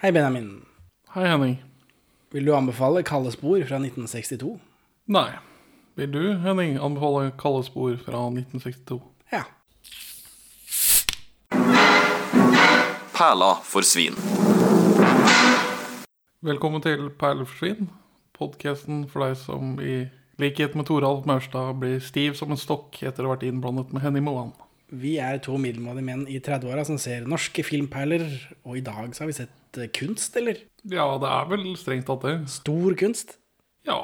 [0.00, 0.66] Hei, Benjamin.
[1.08, 1.62] Hei, Henning.
[2.30, 4.60] Vil du anbefale Kalde spor fra 1962?
[5.10, 5.30] Nei.
[5.94, 9.00] Vil du, Henning, anbefale Kalde spor fra 1962?
[9.32, 9.42] Ja.
[13.18, 14.14] Perla for svin.
[16.46, 17.90] Velkommen til Perleforsvinn,
[18.38, 20.04] podkasten for deg som i
[20.38, 24.06] likhet med Toralf Maurstad blir stiv som en stokk etter å ha vært innblandet med
[24.06, 24.54] Henny Moan.
[24.88, 28.24] Vi er to middelmådige menn i 30-åra som ser norske filmperler,
[28.64, 30.62] og i dag så har vi sett eh, kunst, eller?
[30.88, 32.38] Ja, det er vel strengt tatt det.
[32.48, 33.36] Stor kunst.
[33.84, 34.00] Ja.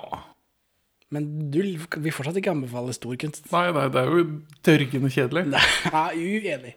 [1.15, 3.49] Men du vil fortsatt ikke anbefale stor kunst.
[3.55, 4.27] Nei, nei, det er jo
[4.67, 5.47] dørgende kjedelig.
[5.97, 6.77] Nei, uenig.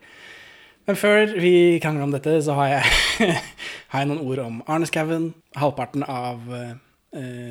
[0.88, 3.36] Men før vi krangler om dette, så har jeg,
[3.92, 5.34] har jeg noen ord om Arne Skouen.
[5.60, 6.72] Halvparten av uh,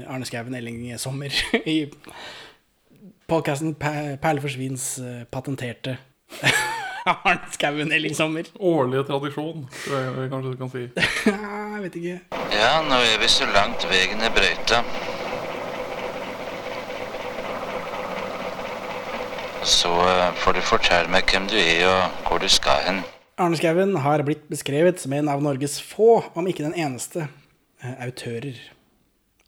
[0.09, 1.37] Arne Skouen Elling Sommer
[1.77, 1.83] i
[3.29, 5.99] podkasten Perle for svins eh, patenterte
[7.07, 8.45] Arne Skouen Elling Sommer.
[8.59, 10.83] Årlige tradisjon, tror jeg vi kanskje du kan si.
[11.31, 12.17] jeg vet ikke.
[12.55, 14.79] Ja, nå er vi så langt veien er brøyta.
[19.67, 22.99] Så eh, får du fortelle meg hvem du er og hvor du skal hen.
[23.37, 27.21] Arne Skouen har blitt beskrevet som en av Norges få, om ikke den eneste,
[27.83, 28.57] eh, autører.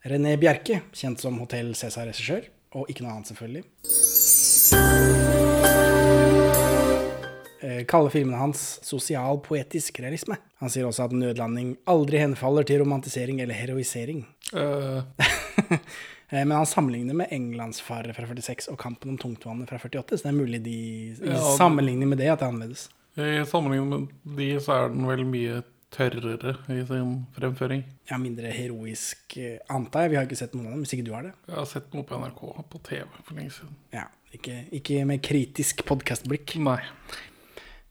[0.09, 2.43] René Bjerke, kjent som Hotell Cæsar-regissør,
[2.79, 5.48] og ikke noe annet, selvfølgelig.
[7.61, 10.37] Eh, kaller filmene hans sosial-poetisk realisme.
[10.63, 14.25] Han sier også at nødlanding aldri henfaller til romantisering eller heroisering.
[14.55, 15.27] Eh,
[16.31, 20.33] Men han sammenligner med Englandsfarere fra 46 og Kampen om tungtvannet fra 48, så det
[20.35, 20.77] er mulig de
[21.25, 22.89] Ja, sammenligning med det at det er annerledes.
[23.17, 27.83] I sammenligning med de, så er den vel mye tørrere i sin fremføring.
[28.11, 29.39] Ja, mindre heroisk,
[29.73, 30.13] antar jeg.
[30.13, 31.33] Vi har ikke sett noen av dem, hvis ikke du har det.
[31.49, 33.73] Jeg har sett noe på NRK på TV for lenge siden.
[33.97, 34.05] Ja,
[34.37, 36.59] ikke, ikke med kritisk podkastblikk.
[36.61, 36.83] Nei.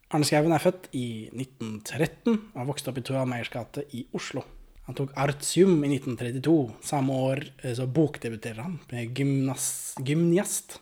[0.08, 4.46] Arne Skouen er født i 1913 og har vokst opp i Meyers gate i Oslo.
[4.88, 6.54] Han tok artium i 1932.
[6.88, 10.78] Samme år eh, så bokdebuterer han med gymnas, gymnast.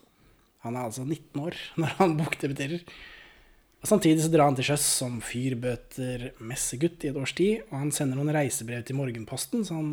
[0.62, 2.86] Han er altså 19 år når han bokdebuterer.
[3.82, 7.80] Og Samtidig så drar han til sjøs som fyrbøter messegutt i et års tid, og
[7.82, 9.90] han sender noen reisebrev til Morgenposten, så han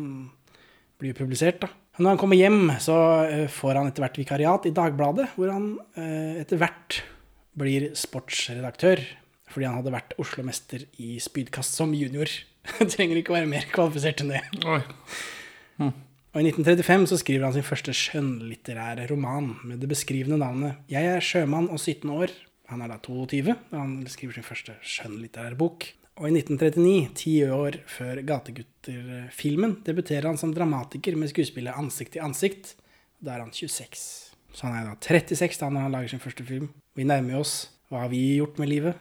[1.01, 1.59] blir publisert.
[1.65, 1.71] da.
[1.97, 5.73] Når han kommer hjem, så eh, får han etter hvert vikariat i Dagbladet, hvor han
[5.97, 7.01] eh, etter hvert
[7.57, 9.01] blir sportsredaktør,
[9.53, 12.31] fordi han hadde vært Oslo-mester i spydkast som junior.
[12.93, 14.41] Trenger ikke å være mer kvalifisert enn det.
[14.65, 14.81] Oi.
[16.33, 21.05] Og I 1935 så skriver han sin første skjønnlitterære roman med det beskrivende navnet 'Jeg
[21.05, 22.33] er sjømann og 17 år'.
[22.71, 25.85] Han er da 22 da han skriver sin første skjønnlitterære bok.
[26.17, 32.25] Og i 1939, ti år før Gategutter-filmen, debuterer han som dramatiker med skuespillet 'Ansikt til
[32.25, 32.75] ansikt'.
[33.21, 34.33] Da er han 26.
[34.53, 36.69] Så han er da 36 da når han lager sin første film.
[36.95, 37.69] Vi nærmer oss.
[37.89, 38.97] Hva har vi gjort med livet?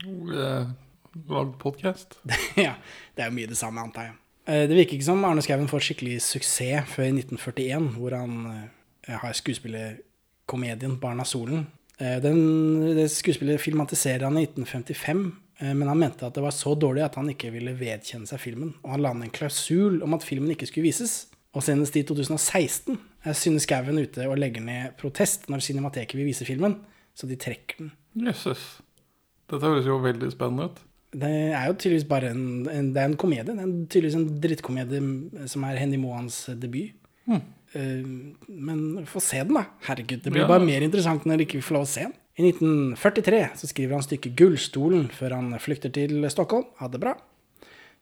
[0.00, 2.18] Lagd podkast.
[2.66, 2.74] ja,
[3.14, 4.16] det er jo mye det samme, antar jeg.
[4.46, 8.36] Eh, Det virker ikke som Arne Skouen får skikkelig suksess før i 1941, hvor han
[8.52, 11.66] eh, har skuespillerkomedien 'Barna Solen'.
[11.98, 15.24] Eh, Den, det skuespillet filmatiserer han i 1955,
[15.60, 18.40] eh, men han mente at det var så dårlig at han ikke ville vedkjenne seg
[18.40, 21.26] filmen, og han la ned en klausul om at filmen ikke skulle vises.
[21.52, 22.94] Og senest i 2016
[23.26, 26.78] er Synne Skouen ute og legger ned protest når Cinemateket vil vise filmen,
[27.12, 27.90] så de trekker den.
[28.14, 28.78] Jøsses.
[29.50, 30.78] Dette høres jo veldig spennende ut.
[31.10, 33.44] Det er jo tydeligvis bare en, en, det er en komedie.
[33.44, 36.92] Det er tydeligvis en drittkomedie som er Henny Mohans debut.
[37.30, 38.02] Eh,
[38.48, 39.64] men få se den, da.
[39.88, 40.48] Herregud, det blir Ja.
[40.50, 42.14] bare mer interessant når vi ikke får lov å se den.
[42.38, 46.64] I 1943 så skriver han stykket 'Gullstolen' før han flykter til Stockholm.
[46.78, 47.16] Ha det bra.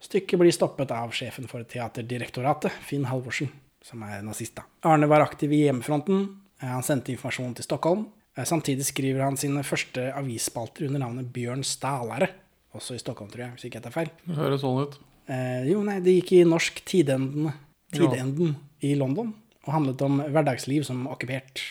[0.00, 3.48] Stykket blir stoppet av sjefen for Teaterdirektoratet, Finn Halvorsen,
[3.82, 4.54] som er nazist.
[4.54, 4.62] da.
[4.84, 6.36] Arne var aktiv i hjemmefronten.
[6.62, 8.06] Eh, Han sendte informasjon til Stockholm.
[8.38, 12.30] Eh, Samtidig skriver han sine første avisspalter under navnet Bjørn Stalare.
[12.76, 14.10] Også i Stockholm, tror jeg, hvis ikke jeg tar feil.
[14.28, 14.98] Det høres sånn ut.
[15.28, 17.50] Eh, jo, nei, det gikk i Norsk Tidenden,
[17.92, 18.54] Tidenden
[18.84, 19.32] i London,
[19.66, 21.62] og handlet om hverdagsliv som okkupert.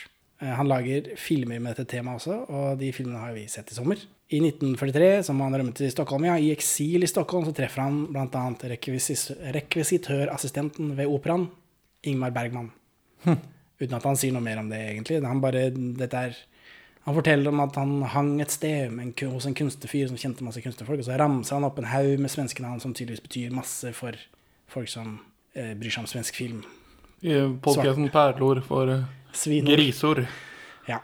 [0.41, 3.77] Eh, han lager filmer med dette temaet også, og de filmene har vi sett i
[3.77, 4.01] sommer.
[4.27, 8.01] I 1943, som han rømmet til Stockholm, ja, i eksil i Stockholm, så treffer han
[8.11, 8.43] bl.a.
[8.73, 11.47] Rekvisis rekvisitørassistenten ved operaen,
[12.09, 12.73] Ingmar Bergman.
[13.25, 15.21] Uten at han sier noe mer om det, egentlig.
[15.25, 16.37] Han bare, dette er...
[17.07, 20.43] Han forteller om at han hang et sted med en, hos en kunstnerfyr som kjente
[20.43, 23.55] masse kunstnerfolk, og så ramser han opp en haug med svenske navn som tydeligvis betyr
[23.55, 24.17] masse for
[24.67, 25.13] folk som
[25.55, 26.65] eh, bryr seg om svensk film.
[27.23, 30.25] I podkasten Perlor for eh, grisor.
[30.89, 30.99] Ja.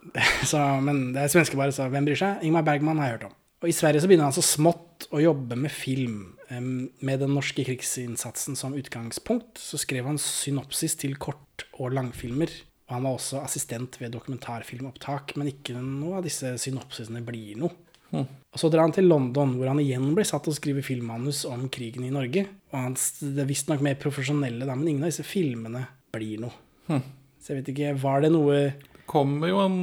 [0.50, 2.40] Så, men det er svenske bare, så hvem bryr seg?
[2.48, 3.36] Ingmar Bergman har jeg hørt om.
[3.62, 6.32] Og i Sverige så begynner han så smått å jobbe med film.
[6.50, 12.50] Med den norske krigsinnsatsen som utgangspunkt så skrev han synopsis til kort- og langfilmer.
[12.92, 17.72] Og han var også assistent ved dokumentarfilmopptak, men ikke noe av disse synopsisene blir noe.
[18.12, 21.46] Og så drar han til London, hvor han igjen blir satt til å skrive filmmanus
[21.48, 22.44] om krigen i Norge.
[22.68, 27.00] Og han, det er visstnok mer profesjonelle, da, men ingen av disse filmene blir noe.
[27.40, 29.78] Så jeg vet ikke, var det noe Det kommer jo en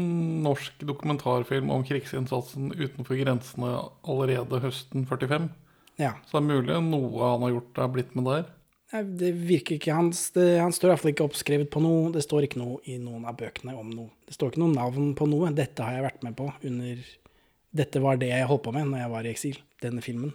[0.45, 3.73] norsk dokumentarfilm om krigsinnsatsen utenfor grensene
[4.05, 5.49] allerede høsten 45.
[5.99, 6.13] Ja.
[6.29, 8.47] Så det er mulig noe han har gjort er blitt med der.
[8.89, 12.09] Det virker ikke hans, det, Han står iallfall ikke oppskrevet på noe.
[12.13, 14.09] Det står ikke noe i noen av bøkene om noe.
[14.25, 15.51] Det står ikke noe navn på noe.
[15.53, 17.01] Dette har jeg vært med på under
[17.69, 19.59] Dette var det jeg holdt på med når jeg var i eksil.
[19.83, 20.33] Denne filmen.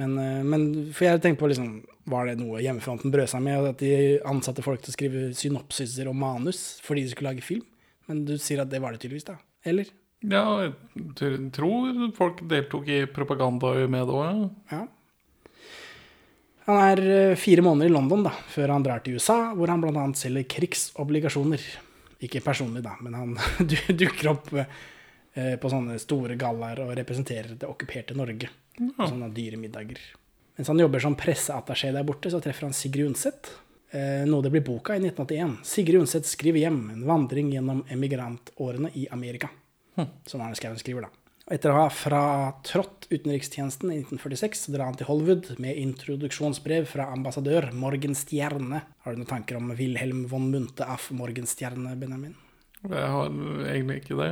[0.00, 0.62] Men, eh, men
[0.96, 3.68] For jeg tenkte på liksom Var det noe hjemmefronten brød seg med?
[3.74, 7.66] At de ansatte folk til å skrive synopsiser og manus fordi de skulle lage film?
[8.08, 9.36] Men du sier at det var det tydeligvis, da?
[9.68, 9.92] Eller?
[10.26, 14.48] Ja, jeg tror folk deltok i propagandaøyemed òg, ja.
[14.72, 14.80] Ja.
[16.70, 19.82] Han er eh, fire måneder i London da, før han drar til USA, hvor han
[19.82, 20.04] bl.a.
[20.18, 21.64] selger krigsobligasjoner.
[22.26, 23.30] Ikke personlig, da, men han
[23.70, 28.50] du- dukker opp eh, på sånne store gallaer og representerer det okkuperte Norge.
[28.80, 29.98] På sånne dyre middager.
[30.56, 33.48] Mens han jobber som presseattaché der borte, så treffer han Sigrid Undset.
[33.96, 35.56] Eh, noe det blir boka i 1981.
[35.66, 36.82] Sigrid Undset skriver hjem.
[36.94, 39.48] En vandring gjennom emigrantårene i Amerika.
[40.28, 41.16] Som Arne Skouen skriver, da.
[41.50, 47.08] Etter å ha fratrådt utenrikstjenesten i 1946, så drar han til Hollywood med introduksjonsbrev fra
[47.10, 48.84] ambassadør Morgenstjerne.
[49.02, 52.36] Har du noen tanker om Wilhelm von Munte af Morgenstjerne, Benjamin?
[52.86, 53.34] Jeg har
[53.66, 54.30] egentlig ikke det.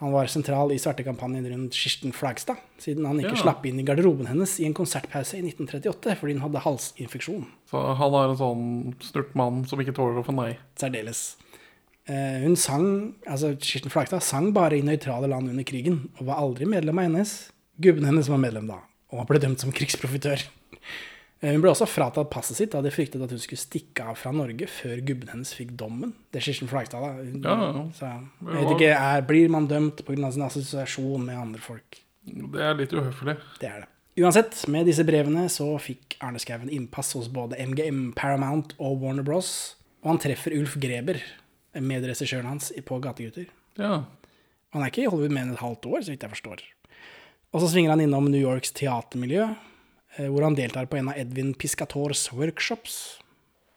[0.00, 3.42] Han var sentral i svartekampanjen rundt Kirsten Flagstad, siden han ikke Ja.
[3.42, 7.44] slapp inn i garderoben hennes i en konsertpause i 1938 fordi hun hadde halsinfeksjon.
[7.68, 10.56] Så han er en sånn snurt mann som ikke tåler å få nei.
[10.78, 11.34] Særdeles.
[12.10, 12.86] Eh, hun sang,
[13.30, 17.10] altså Kirsten Flagstad sang bare i nøytrale land under krigen, og var aldri medlem av
[17.12, 17.34] NS.
[17.80, 18.80] Gubben hennes var medlem da,
[19.14, 20.42] og ble dømt som krigsprofitør.
[21.40, 24.18] Eh, Hun ble også fratatt passet sitt da de fryktet at hun skulle stikke av
[24.20, 26.12] fra Norge før gubben hennes fikk dommen.
[26.32, 27.12] Det er Kirsten Flagstad, da.
[27.22, 27.84] Hun- Ja, ja.
[27.96, 30.32] Så jeg vet ikke, er, Blir man dømt pga.
[30.32, 32.00] sin assosiasjon med andre folk?
[32.26, 33.38] Det er litt uhøflig.
[33.60, 33.88] Det er det.
[34.22, 39.22] Uansett, med disse brevene så fikk Arne Skouen innpass hos både MGM, Paramount og Warner
[39.22, 39.76] Bros.
[40.02, 41.20] Og han treffer Ulf Greber,
[41.74, 43.48] medregissøren hans, på Gategutter.
[43.78, 44.04] Ja.
[44.74, 46.62] Han er ikke i Hollywood mer enn et halvt år, så vidt jeg forstår.
[47.50, 49.48] Og så svinger han innom New Yorks teatermiljø,
[50.16, 53.18] eh, hvor han deltar på en av Edvin Piscators workshops.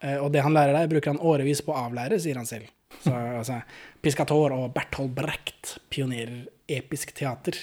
[0.00, 2.70] Eh, Og det han lærer der, bruker han årevis på å avlære, sier han selv.
[3.02, 3.10] Så
[3.40, 3.60] altså,
[4.02, 7.58] Piscator og Berthold Brecht pionerer episk teater.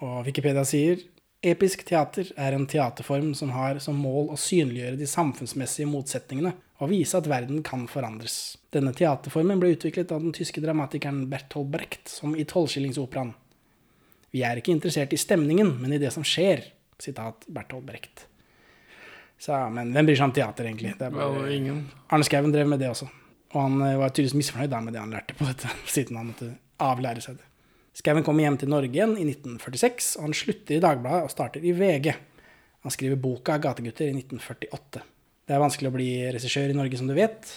[0.00, 1.02] Og Wikipedia sier
[1.44, 6.88] episk teater er en teaterform som har som mål å synliggjøre de samfunnsmessige motsetningene og
[6.88, 8.56] vise at verden kan forandres.
[8.72, 13.34] Denne teaterformen ble utviklet av den tyske dramatikeren Berthold Brecht, som i Tolvskillingsoperaen.
[14.30, 16.64] Vi er ikke interessert i stemningen, men i det som skjer.
[17.00, 18.26] Sitat Berthold Brecht.
[19.40, 20.94] Så, men hvem bryr seg om teater, egentlig?
[21.00, 21.84] Det er bare, ingen.
[22.12, 23.08] Arne Skouen drev med det også.
[23.54, 26.50] Og han eh, var tydeligvis misfornøyd med det han lærte på dette, siden han måtte
[26.80, 27.46] avlære seg det.
[28.00, 31.64] Skouen kommer hjem til Norge igjen i 1946, og han slutter i Dagbladet og starter
[31.64, 32.12] i VG.
[32.84, 35.02] Han skriver boka 'Gategutter' i 1948.
[35.46, 37.48] Det er vanskelig å bli regissør i Norge, som du vet.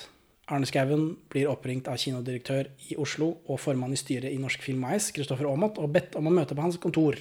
[0.51, 4.83] Arne Skouen blir oppringt av kinodirektør i Oslo og formann i styret i Norsk Film
[4.89, 7.15] AS, Kristoffer Aamodt, og bedt om å møte på hans kontor.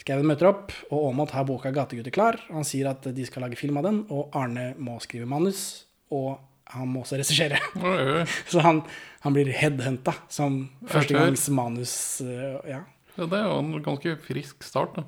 [0.00, 2.38] Skouen møter opp, og Aamodt har boka 'Gategutter' klar.
[2.50, 6.38] Han sier at de skal lage film av den, og Arne må skrive manus, og
[6.70, 7.58] han må også regissere.
[8.52, 8.84] Så han,
[9.26, 12.20] han blir headhunta som førstegangs manus...
[12.24, 12.84] øh, Ja.
[13.18, 15.02] Ja, det er jo en ganske frisk start, da.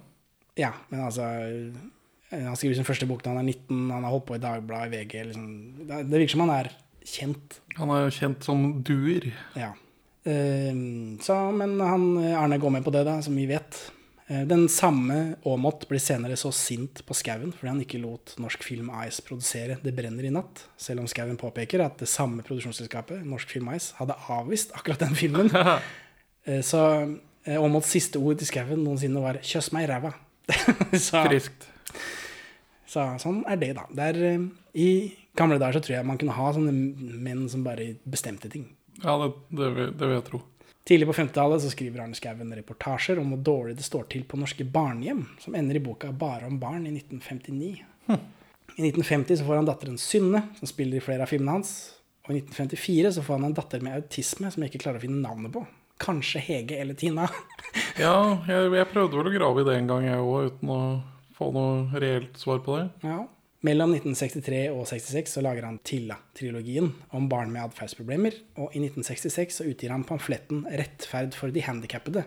[0.58, 1.22] ja, men altså
[2.32, 4.88] Han skriver sin første bok da han er 19, han har holdt på i Dagbladet,
[4.88, 5.48] i VG liksom.
[5.86, 6.70] det, det virker som han er
[7.04, 7.58] kjent.
[7.76, 9.26] Han er jo kjent som duer.
[9.58, 9.72] Ja.
[10.24, 12.06] Ehm, så, men han,
[12.38, 13.78] Arne går med på det, da, som vi vet.
[14.28, 18.62] Eh, Den samme Aamodt blir senere så sint på Skauen fordi han ikke lot Norsk
[18.64, 23.26] Film Ice produsere 'Det brenner i natt', selv om Skauen påpeker at det samme produksjonsselskapet,
[23.26, 25.50] Norsk Film Ice, hadde avvist akkurat den filmen.
[26.44, 26.78] Eh, Så
[27.46, 30.14] Aamodts siste ord til Skauen noensinne var 'kjøss meg i ræva'.
[30.98, 31.68] så, Friskt.
[32.92, 33.86] Så sånn er det, da.
[33.90, 34.46] Det er, eh,
[34.76, 34.88] I
[35.38, 36.72] gamle dager så tror jeg man kunne ha sånne
[37.24, 38.66] menn som bare bestemte ting.
[39.02, 40.42] Ja, det, det, vil- det vil jeg tro.
[40.84, 44.36] Tidlig på 50-tallet så skriver Arne Skouen reportasjer om hvor dårlig det står til på
[44.40, 47.84] norske barnehjem, som ender i boka 'Bare om barn' i 1959.
[48.76, 51.72] I 1950 så får han datteren Synne, som spiller i flere av filmene hans.
[52.26, 55.04] Og i 1954 så får han en datter med autisme som jeg ikke klarer å
[55.06, 55.62] finne navnet på.
[56.02, 57.28] Kanskje Hege eller Tina.
[58.00, 60.80] Ja, jeg, jeg prøvde vel å grave i det en gang, jeg òg, uten å
[61.42, 62.88] få noe reelt svar på det.
[63.04, 63.22] Ja.
[63.62, 69.60] Mellom 1963 og 66 så lager han Tilla-trilogien om barn med atferdsproblemer, og i 1966
[69.60, 72.24] så utgir han pamfletten 'Rettferd for de handikappede',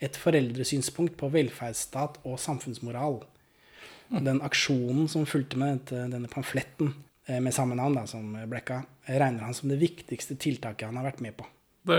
[0.00, 3.20] et foreldresynspunkt på velferdsstat og samfunnsmoral.
[4.08, 6.94] Den aksjonen som fulgte med denne pamfletten
[7.26, 11.10] eh, med samme navn da, som Blekka, regner han som det viktigste tiltaket han har
[11.10, 11.44] vært med på.
[11.88, 11.98] Det,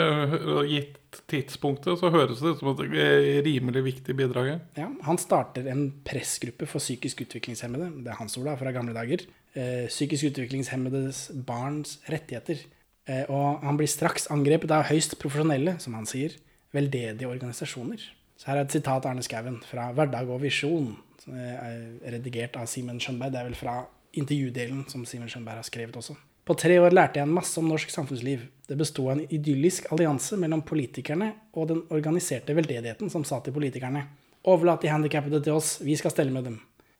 [0.69, 4.51] gitt tidspunktet så høres det ut som et rimelig viktig bidrag.
[4.77, 7.89] Ja, han starter en pressgruppe for psykisk utviklingshemmede.
[8.05, 9.25] Det er hans ord da, fra gamle dager.
[9.57, 12.61] Eh, psykisk utviklingshemmedes barns rettigheter.
[13.09, 16.37] Eh, og han blir straks angrepet av høyst profesjonelle, som han sier,
[16.75, 18.05] veldedige organisasjoner.
[18.39, 20.93] Så her er et sitat Arne Skouen fra Hverdag og visjon,
[21.29, 21.81] er
[22.15, 23.33] redigert av Simen Skjønberg.
[23.33, 23.73] Det er vel fra
[24.17, 26.15] intervjudelen som Simen Skjønberg har skrevet også.
[26.49, 28.47] På tre år lærte jeg en masse om norsk samfunnsliv.
[28.65, 33.53] Det besto av en idyllisk allianse mellom politikerne og den organiserte veldedigheten som sa til
[33.53, 34.01] politikerne
[34.49, 36.55] overlat de handikappede til oss, vi skal stelle med dem.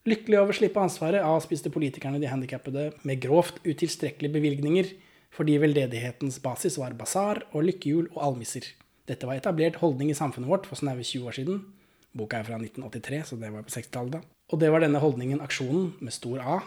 [0.05, 4.91] Lykkelig over å slippe ansvaret avspiste politikerne de handikappede med grovt utilstrekkelige bevilgninger
[5.33, 8.69] fordi veldedighetens basis var basar og lykkehjul og almisser.
[9.09, 11.65] Dette var etablert holdning i samfunnet vårt for snaue 20 år siden.
[12.13, 14.23] Boka er fra 1983, så det var på 60-tallet da.
[14.53, 16.61] Og det var denne holdningen aksjonen, med stor A,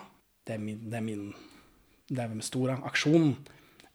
[0.47, 1.31] det er min, det er min
[2.13, 2.77] det er med Stora.
[2.89, 3.35] Aksjonen,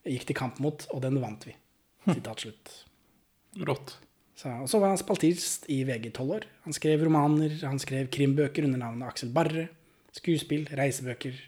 [0.07, 1.55] gikk til kamp mot, og den vant vi.
[2.07, 2.75] Sitat slutt.
[3.67, 3.97] Rått.
[4.37, 6.49] Så, og så var han spaltist i VG i tolv år.
[6.67, 9.65] Han skrev romaner, han skrev krimbøker under navnet Aksel Barre.
[10.13, 11.39] Skuespill, reisebøker,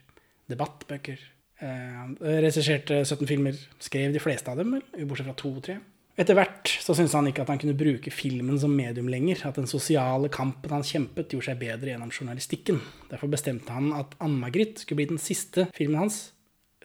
[0.49, 1.21] debattbøker.
[1.61, 5.77] Eh, han regisserte 17 filmer, skrev de fleste av dem, vel, bortsett fra to, tre.
[6.19, 9.55] Etter hvert så syntes han ikke at han kunne bruke filmen som medium lenger, at
[9.55, 12.81] den sosiale kampen han kjempet, gjorde seg bedre gjennom journalistikken.
[13.11, 16.19] Derfor bestemte han at Ann-Margrit skulle bli den siste filmen hans.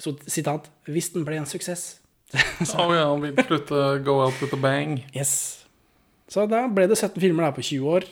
[0.00, 2.00] Så sitat 'Hvis den ble en suksess'.
[2.80, 5.04] Å ja, vi vil slutte Go Out With A Bang.
[5.14, 5.64] Yes.
[6.26, 8.08] Så da ble det 17 filmer da på 20 år.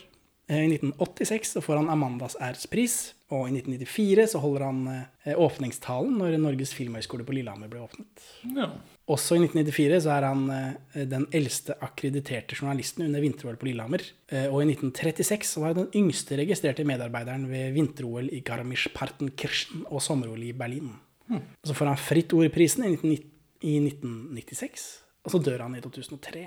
[0.50, 5.34] Eh, I 1986 så får han Amandas ærespris, og i 1994 så holder han eh,
[5.34, 8.26] åpningstalen når Norges filmhøgskole på Lillehammer ble åpnet.
[8.54, 8.68] Ja.
[9.10, 14.04] Også i 1994 så er han eh, den eldste akkrediterte journalisten under vinter-OL på Lillehammer.
[14.30, 19.88] Eh, og i 1936 så var han den yngste registrerte medarbeideren ved vinter-OL i Garmisch-Partenkirchen
[19.88, 20.92] og sommer-OL i Berlin.
[21.30, 23.30] Og så får han Fritt Ord-prisen i, prisen
[23.62, 24.84] i 1996,
[25.24, 26.44] og så dør han i 2003.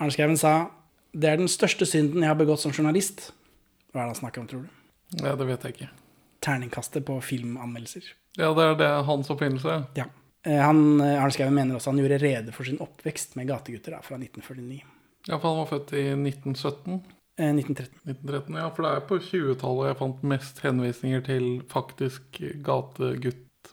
[0.00, 0.54] Arne Skreven sa
[1.12, 3.32] det er den største synden jeg har begått som journalist.
[3.90, 4.70] Hva er det han snakker om, tror du?
[5.18, 5.88] ja, det vet jeg ikke.
[6.40, 8.04] Terningkastet på filmanmeldelser.
[8.38, 9.80] Ja, det er det hans oppfinnelse.
[9.98, 10.06] Ja.
[10.46, 14.02] Eh, Han, eh, Skreven mener også han gjorde rede for sin oppvekst med gategutter da,
[14.06, 14.80] fra 1949.
[15.28, 17.02] Ja, for han var født i 1917.
[17.36, 17.98] Eh, 1913.
[18.06, 22.40] 1913, ja, for det er på 20-tallet jeg fant mest henvisninger til faktisk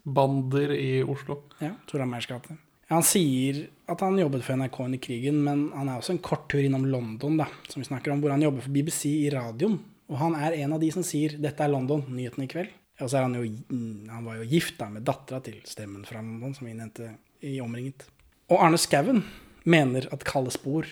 [0.08, 1.44] gateguttbander i Oslo.
[1.60, 2.58] Ja, Tora Meyers gate.
[2.88, 6.50] Han sier at han jobbet for NRK under krigen, men han er også en kort
[6.50, 9.80] tur innom London, da, som vi snakker om, hvor han jobber for BBC i radioen.
[10.08, 12.72] Og han er en av de som sier 'Dette er London, nyhetene i kveld'.
[13.02, 16.06] Og så er han jo mm, Han var jo gift da med dattera til stemmen
[16.06, 18.08] fra London, som vi nevnte i Omringet.
[18.50, 19.24] Og Arne Skouen
[19.66, 20.88] mener at 'Kalde spor'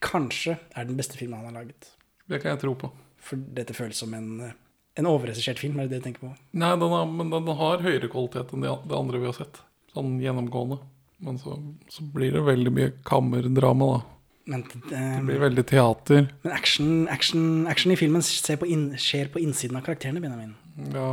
[0.00, 1.96] kanskje er den beste filmen han har laget.
[2.28, 2.92] Det kan jeg tro på.
[3.18, 4.52] For dette føles som en, eh,
[4.98, 6.32] en overregissert film, er det det du tenker på?
[6.54, 9.60] Nei, den har, men den har høyere kvalitet enn det andre vi har sett.
[9.94, 10.80] Sånn gjennomgående.
[11.24, 11.56] Men så,
[11.90, 14.02] så blir det veldig mye kammerdrama, da.
[14.52, 16.26] Men, Det eh, blir veldig teater.
[16.42, 20.52] men action, action, action i filmen på, inn, skjer på innsiden av karakterene, Benjamin.
[20.92, 21.08] Ja,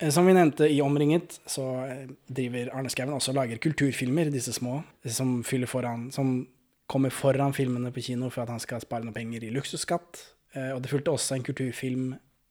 [0.00, 4.30] Eh, Som vi nevnte i Omringet, så eh, driver Arne Skouen også og lager kulturfilmer,
[4.32, 6.46] disse små, som, fyller foran, som
[6.88, 10.22] kommer foran filmene på kino for at han skal spare noen penger i luksusskatt.
[10.74, 12.06] Og det fulgte også en kulturfilm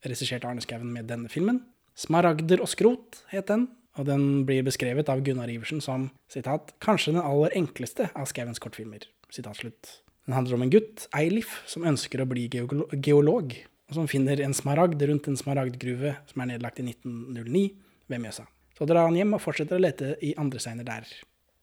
[0.06, 1.64] regissert Arne Skouen med denne filmen.
[2.00, 7.14] 'Smaragder og skrot' het den, og den blir beskrevet av Gunnar Iversen som citat, 'kanskje
[7.14, 9.04] den aller enkleste av Skauens kortfilmer'.
[9.32, 10.02] Slutt.
[10.26, 13.54] Den handler om en gutt, Eilif, som ønsker å bli geolog,
[13.90, 17.72] og som finner en smaragd rundt en smaragdgruve som er nedlagt i 1909
[18.08, 18.46] ved Mjøsa.
[18.78, 21.08] Så drar han hjem og fortsetter å lete i andre steiner der.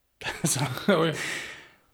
[0.44, 0.66] Så.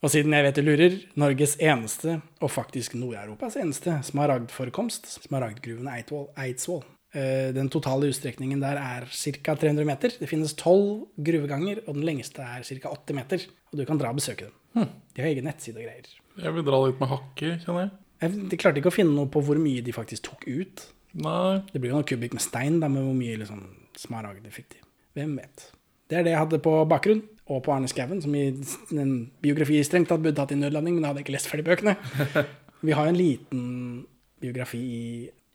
[0.02, 6.28] Og siden jeg vet du lurer, Norges eneste, og faktisk Nord-Europas eneste, smaragdforekomst, smaragdgruven Eidsvoll.
[6.36, 6.82] Eidsvoll.
[7.14, 9.54] Eh, Den totale utstrekningen der er ca.
[9.54, 10.08] 300 meter.
[10.18, 12.88] Det finnes tolv gruveganger, og den lengste er ca.
[12.88, 13.46] 80 meter.
[13.72, 14.88] Og du kan dra og besøke dem.
[15.14, 16.08] De har egen nettside og greier.
[16.42, 17.90] Jeg vil dra litt med hakker, kjenner jeg.
[18.22, 20.86] Jeg- De klarte ikke å finne noe på hvor mye de faktisk tok ut.
[21.14, 23.60] Nei, Det blir jo noen kubikk med stein, da, med hvor mye liksom,
[23.96, 24.76] smaragder fikk de?
[25.14, 25.70] Hvem vet?
[26.12, 28.42] Det er det jeg hadde på bakgrunn, og på Arne Skouen, som i
[29.00, 31.64] en biografi strengt tatt burde tatt i nødlanding, men da hadde jeg ikke lest ferdig
[31.70, 31.94] bøkene.
[32.86, 33.62] Vi har en liten
[34.42, 35.04] biografi i,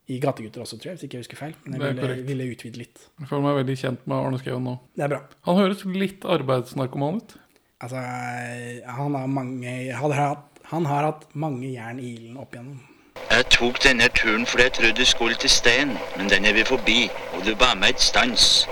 [0.10, 1.54] i Gategutter også, tror jeg, hvis ikke jeg husker feil.
[1.68, 3.06] Men jeg ville, ville utvide litt.
[3.20, 4.76] jeg føler meg veldig kjent med Arne Skouen nå.
[4.98, 5.22] Det er bra.
[5.50, 7.38] Han høres litt arbeidsnarkoman ut.
[7.86, 12.80] Altså, han har mange Han hatt, han har hatt mange jern i ilden opp igjennom.
[13.28, 16.66] Jeg tok denne turen fordi jeg trodde du skulle til Stein, men den er vi
[16.66, 17.00] forbi,
[17.36, 18.66] og du ba meg et stans.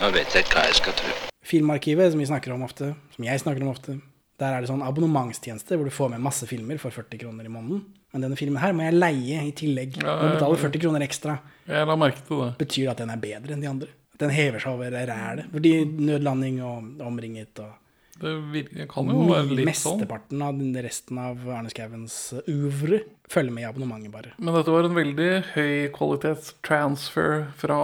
[0.00, 1.14] Nå vet jeg ikke hva jeg skal tro.
[1.46, 3.94] Filmarkivet, som vi snakker om ofte, som jeg snakker om ofte,
[4.36, 7.52] der er det sånn abonnementstjeneste hvor du får med masse filmer for 40 kroner i
[7.52, 7.84] måneden.
[8.12, 9.96] Men denne filmen her må jeg leie i tillegg.
[10.02, 11.38] Ja, Må betale 40 kroner ekstra.
[11.68, 12.50] Jeg la merke til det.
[12.60, 13.88] Betyr det at den er bedre enn de andre?
[14.20, 15.48] Den hever seg over rælet?
[15.52, 15.72] Fordi
[16.10, 17.74] nødlanding og omringet og
[18.20, 19.98] Det vir- kan jo være litt sånn.
[20.00, 22.14] Mesteparten av den resten av Arne Skauens
[22.48, 24.32] oeuvre følger med i abonnementet, bare.
[24.38, 27.80] Men dette var en veldig høy kvalitetstransfer fra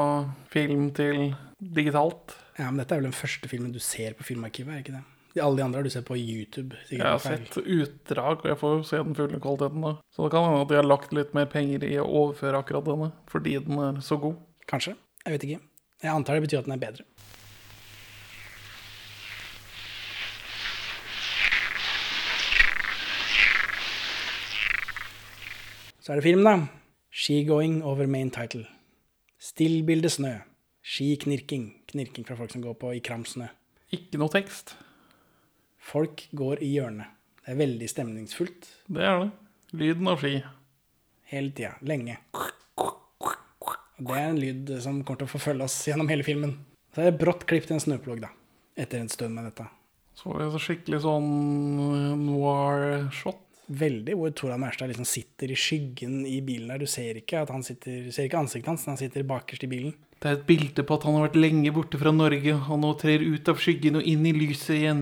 [0.48, 2.34] film til digitalt.
[2.58, 5.04] Ja, men dette er vel den første filmen du ser på Filmarkivet, er ikke det?
[5.40, 6.76] Alle de andre har du sett på YouTube.
[6.92, 9.94] Jeg har sett utdrag, og jeg får se den fulle kvaliteten da.
[10.12, 12.84] Så det kan hende at de har lagt litt mer penger i å overføre akkurat
[12.90, 14.36] denne, fordi den er så god.
[14.68, 14.92] Kanskje.
[15.24, 15.64] Jeg vet ikke.
[16.02, 17.08] Jeg antar det betyr at den er bedre.
[26.02, 26.58] Så er det film, da.
[27.14, 28.66] Skigoing over main title.
[29.40, 30.40] Stillbilde snø.
[30.82, 31.68] Skiknirking.
[31.92, 33.46] Knirking fra folk som går på i kram snø.
[33.94, 34.74] Ikke noe tekst.
[35.82, 37.10] Folk går i hjørnet.
[37.42, 39.30] Det er veldig stemningsfullt Det er det.
[39.74, 40.36] Lyden av ski.
[41.32, 41.72] hele tida.
[41.82, 42.18] Lenge.
[44.02, 46.56] Det er en lyd som kommer til å forfølge oss gjennom hele filmen.
[46.94, 48.28] Så er det brått klipp til en snøplog, da.
[48.76, 49.66] Etter en stund med dette.
[50.18, 51.28] Så det så skikkelig sånn
[52.26, 53.40] noir-shot.
[53.72, 56.82] Veldig hvor Tora Mærstad liksom sitter i skyggen i bilen der.
[56.82, 59.94] Du ser ikke, at han sitter, ser ikke ansiktet hans, han sitter bakerst i bilen.
[60.22, 62.92] Det er et bilde på at han har vært lenge borte fra Norge, og nå
[63.00, 65.00] trer ut av skyggen og inn i lyset igjen.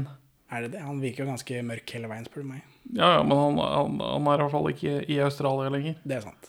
[0.50, 0.80] Er det det?
[0.82, 2.62] Han virker jo ganske mørk hele veien, spør du meg.
[2.96, 5.98] Ja, ja, men han, han, han er i hvert fall ikke i Australia lenger.
[6.08, 6.48] Det er sant.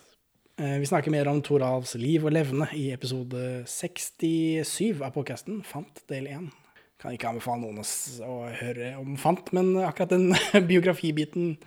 [0.55, 6.01] Eh, Vi snakker mer om Toralvs liv og levne i episode 67 av podkasten, Fant
[6.09, 6.47] del 1.
[7.01, 10.31] Kan ikke anbefale noen å høre om Fant, men akkurat den
[10.71, 11.57] biografibiten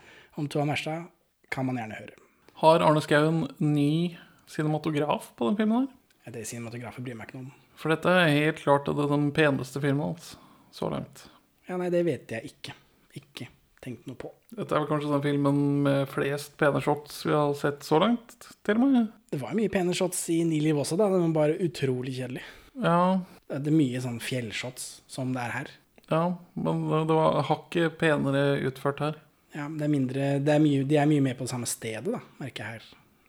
[0.41, 1.11] om Tora Mærstad
[1.55, 2.17] kan man gjerne høre.
[2.65, 4.17] Har Arne Skouen ny
[4.51, 5.93] cinematograf på den filmen her?
[6.33, 7.53] Det cinematografer bryr meg ikke noe om.
[7.77, 10.35] For dette er helt klart det den peneste filmen hans
[10.75, 11.27] så langt.
[11.69, 12.73] Ja, nei, det vet jeg ikke.
[13.19, 13.49] Ikke
[13.85, 14.31] tenkt noe på.
[14.57, 18.35] Dette er vel kanskje den filmen med flest pene shots vi har sett så langt,
[18.65, 19.11] til og med.
[19.31, 21.11] Det var mye pene shots i Ni liv også, da.
[21.13, 22.45] Den var bare utrolig kjedelig.
[22.81, 25.69] Ja, Det er mye sånn fjellshots som det er her.
[26.11, 26.23] ja,
[26.57, 29.21] men det var hakket penere utført her.
[29.55, 32.11] Ja, det er mindre, det er mye, De er mye mer på det samme stedet,
[32.11, 32.89] da, merker jeg her.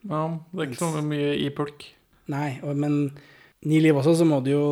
[0.10, 0.24] Ja,
[0.54, 1.86] det er ikke så mye i pulk.
[2.32, 3.00] Nei, og, men
[3.66, 4.66] Ni liv også, så må du jo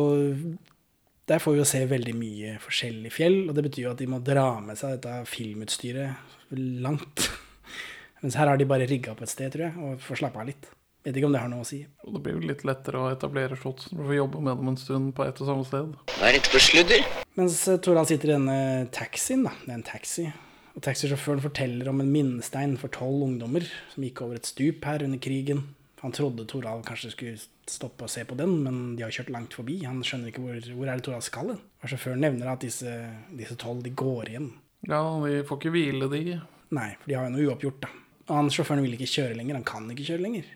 [1.26, 4.10] Der får vi jo se veldig mye forskjellig fjell, og det betyr jo at de
[4.10, 6.52] må dra med seg dette filmutstyret
[6.84, 7.24] langt.
[8.22, 10.50] Mens her har de bare rigga opp et sted, tror jeg, og får slappe av
[10.50, 10.68] litt.
[11.04, 11.82] Vet ikke om det har noe å si.
[12.04, 14.70] Og det blir jo litt lettere å etablere shots når du får jobbe med dem
[14.70, 15.96] en stund på ett og samme sted.
[16.14, 17.08] Hva er dette for sludder?
[17.36, 18.58] Mens Toran Torald sitter i denne
[18.94, 19.52] taxien, da.
[19.64, 20.24] Det er en taxi.
[20.72, 25.04] Og taxisjåføren forteller om en minnestein for tolv ungdommer som gikk over et stup her
[25.04, 25.60] under krigen.
[26.04, 27.38] Han trodde Toralv kanskje skulle
[27.70, 29.78] stoppe og se på den, men de har kjørt langt forbi.
[29.88, 31.62] Han skjønner ikke hvor, hvor er det Toralv skal hen.
[31.88, 32.92] Sjåføren nevner at disse
[33.32, 34.50] disse tolv de går igjen.
[34.84, 36.36] Ja, de får ikke hvile, de.
[36.76, 37.90] Nei, for de har jo noe uoppgjort, da.
[38.26, 39.56] Og han sjåføren vil ikke kjøre lenger.
[39.62, 40.52] Han kan ikke kjøre lenger.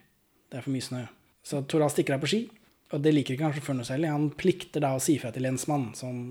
[0.49, 1.01] Det er for mye snø.
[1.49, 2.43] Så Toralv stikker av på ski,
[2.93, 4.13] og det liker ikke han sjåføren noe særlig.
[4.13, 6.21] Han plikter da å si fra til lensmannen, som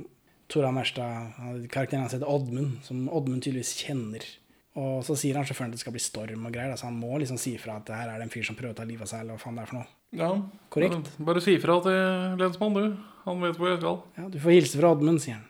[0.46, 1.34] Toralv Merstad,
[1.74, 4.30] karakteren hans heter Oddmund, som Oddmund tydeligvis kjenner.
[4.78, 7.18] Og så sier han sjåføren at det skal bli storm og greier, så han må
[7.18, 9.06] liksom si fra at det her er det en fyr som prøver å ta livet
[9.06, 9.88] av seg, eller hva faen det er for noe.
[10.18, 10.28] Ja,
[10.74, 11.08] Korrekt.
[11.16, 12.84] Bare, bare si fra til lensmann, du.
[13.24, 13.98] Han vet hvor jeg skal.
[14.20, 15.46] Ja, du får hilse fra Oddmund, sier han.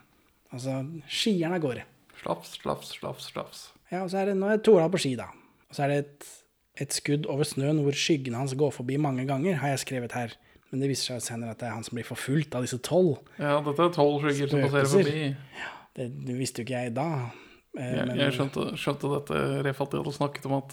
[0.54, 0.78] Altså,
[1.12, 1.84] skieren av gårde.
[2.22, 3.64] Slaps, slaps, slaps, slaps.
[3.92, 5.28] Ja, og så er det, nå er Tora på ski, da.
[5.68, 6.30] Og så er det et,
[6.86, 10.34] et skudd over snøen hvor skyggene hans går forbi mange ganger, har jeg skrevet her.
[10.72, 13.20] Men det viser seg senere at det er han som blir forfulgt av disse tolv.
[13.40, 15.28] Ja, dette er tolv skygger som passerer forbi.
[15.98, 17.08] Det, det visste jo ikke jeg da.
[17.76, 20.72] Eh, Jeg, men- jeg skjønte, skjønte dette ref at hadde snakket om at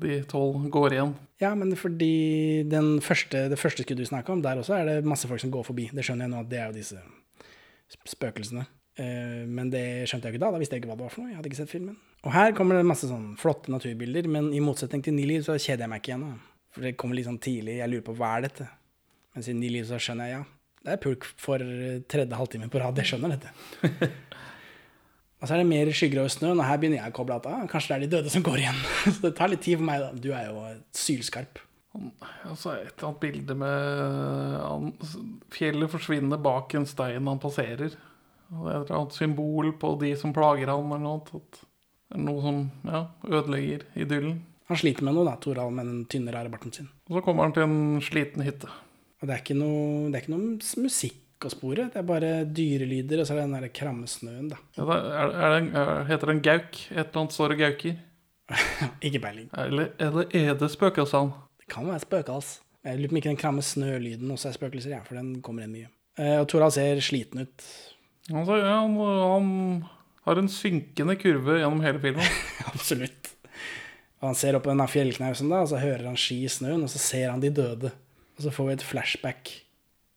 [0.00, 1.14] de tolv går igjen.
[1.40, 5.04] Ja, men fordi den første, det første skuddet du snakka om, der også er det
[5.04, 5.90] masse folk som går forbi.
[5.92, 6.98] Det skjønner jeg nå at det er jo disse
[8.06, 8.66] spøkelsene.
[8.98, 10.50] Eh, Men det skjønte jeg ikke da.
[10.54, 11.30] Da visste jeg ikke hva det var for noe.
[11.30, 11.96] Jeg hadde ikke sett filmen.
[12.24, 15.54] Og her kommer det masse sånn flotte naturbilder, men i motsetning til Ni liv så
[15.60, 16.24] kjeder jeg meg ikke igjen.
[16.30, 16.38] da.
[16.72, 17.76] For det kommer litt sånn tidlig.
[17.78, 18.68] Jeg lurer på hva er dette?
[19.34, 20.44] Mens i Ni liv så skjønner jeg ja.
[20.86, 22.96] Det er pulk for tredje halvtime på rad.
[22.96, 23.50] Jeg skjønner dette.
[25.36, 27.64] Og så er det mer skygger over snøen, og her begynner jeg å koble ah,
[27.68, 28.78] kanskje det er de døde som går igjen.
[29.12, 30.10] Så det tar litt tid for meg, da.
[30.16, 30.62] Du er jo
[30.96, 31.60] sylskarp.
[32.44, 34.90] Altså et eller annet bilde med han,
[35.54, 37.94] Fjellet forsvinner bak en stein han passerer.
[38.52, 41.40] Og det er et eller annet symbol på de som plager han, eller noe.
[41.40, 44.40] At det er noe som ja, ødelegger idyllen.
[44.70, 46.88] Han sliter med noe, da, Torald, med den tynne, rare barten sin.
[47.10, 48.72] Og så kommer han til en sliten hytte.
[49.20, 51.92] Og det er ikke noe, det er ikke noe musikk å sporet.
[51.92, 54.60] Det er bare dyrelyder, og så er det den der krammesnøen, da.
[54.78, 56.78] Ja, er, er det en, er, heter det en gauk?
[56.88, 57.98] Et eller annet sår og gauker?
[59.06, 59.50] ikke peiling.
[59.58, 61.44] Eller, eller er det spøkelsene?
[61.60, 62.54] Det kan være spøkels.
[62.86, 65.66] Jeg lurer på om ikke den kramme snølyden også er spøkelser, ja, for den kommer
[65.66, 65.90] inn mye.
[66.16, 67.68] Eh, og Torald ser sliten ut.
[68.30, 69.48] Altså, ja, han, han
[70.26, 72.38] har en synkende kurve gjennom hele filmen.
[72.72, 73.32] Absolutt.
[74.22, 76.86] Og han ser opp på denne fjellknausen, da, og så hører han ski i snøen,
[76.86, 77.92] og så ser han de døde.
[78.36, 79.52] Og så får vi et flashback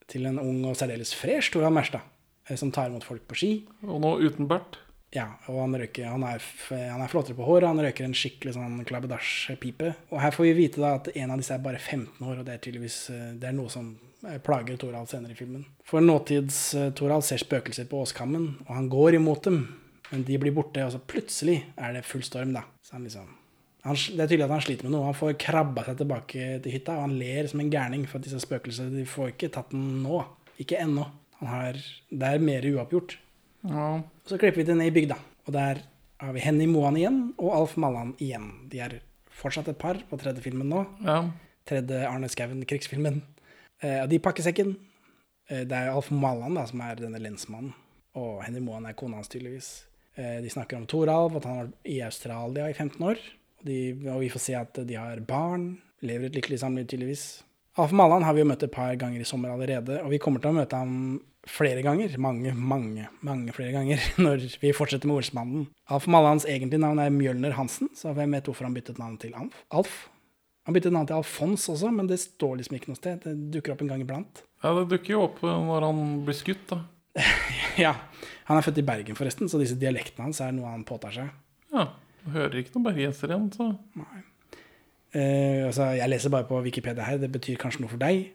[0.09, 2.05] til en ung og særdeles fresh Torald Merstad,
[2.47, 3.51] eh, som tar imot folk på ski.
[3.87, 4.81] Og nå uten bart.
[5.09, 8.53] Ja, og han røyker Han er, han er flottere på håret, han røyker en skikkelig
[8.53, 9.95] sånn klabbedasj-pipe.
[10.13, 12.45] Og her får vi vite da at en av disse er bare 15 år, og
[12.45, 13.89] det er tydeligvis eh, det er noe som
[14.27, 15.65] eh, plager Torald senere i filmen.
[15.87, 19.63] For nåtids-Torald ser spøkelser på åskammen, og han går imot dem.
[20.09, 22.65] Men de blir borte, og så plutselig er det full storm, da.
[22.85, 23.38] Så han liksom
[23.85, 25.07] han, det er tydelig at han sliter med noe.
[25.07, 28.27] Han får krabba seg tilbake til hytta, og han ler som en gærning for at
[28.27, 30.19] disse spøkelsene de får ikke tatt den nå.
[30.59, 31.05] Ikke ennå.
[31.39, 31.79] Han har,
[32.11, 33.15] det er mer uoppgjort.
[33.69, 33.87] Ja.
[34.27, 35.15] Så klipper vi til ned i bygda,
[35.47, 35.83] og der
[36.19, 38.51] har vi Henny Moan igjen og Alf Mallan igjen.
[38.71, 38.97] De er
[39.39, 40.83] fortsatt et par på tredje filmen nå.
[41.05, 41.23] ja.
[41.69, 43.19] Tredje Arne Skouen, krigsfilmen.
[43.85, 44.71] Eh, de i pakkesekken.
[45.49, 47.75] Eh, det er Alf Mallan da, som er denne lensmannen,
[48.17, 49.67] og Henny Moan er kona hans, tydeligvis.
[50.17, 53.21] Eh, de snakker om Toralv, at han har vært i Australia i 15 år.
[53.65, 53.77] De,
[54.11, 55.71] og vi får se at de har barn.
[56.05, 57.23] Lever et lykkelig samliv, tydeligvis.
[57.79, 60.41] Alf Mallan har vi jo møtt et par ganger i sommer allerede, og vi kommer
[60.43, 62.15] til å møte ham flere ganger.
[62.21, 65.67] Mange, mange, mange flere ganger når vi fortsetter med Olsmannen.
[65.91, 69.35] Alf Mallans egentlige navn er Mjølner Hansen, så hvem vet hvorfor han byttet navn til
[69.39, 69.61] Alf?
[69.71, 69.97] Alf?
[70.67, 73.23] Han byttet navn til Alfons også, men det står liksom ikke noe sted.
[73.23, 74.43] Det dukker opp en gang iblant.
[74.61, 76.83] ja, det dukker jo opp når han blir skutt, da.
[77.79, 77.95] Ja,
[78.49, 81.31] Han er født i Bergen, forresten, så disse dialektene hans er noe han påtar seg.
[81.73, 81.87] Ja.
[82.25, 83.69] Du hører ikke noen bergenser igjen, så
[85.11, 88.27] Eh, altså, jeg leser bare på Wikipedia her, det betyr kanskje noe for deg.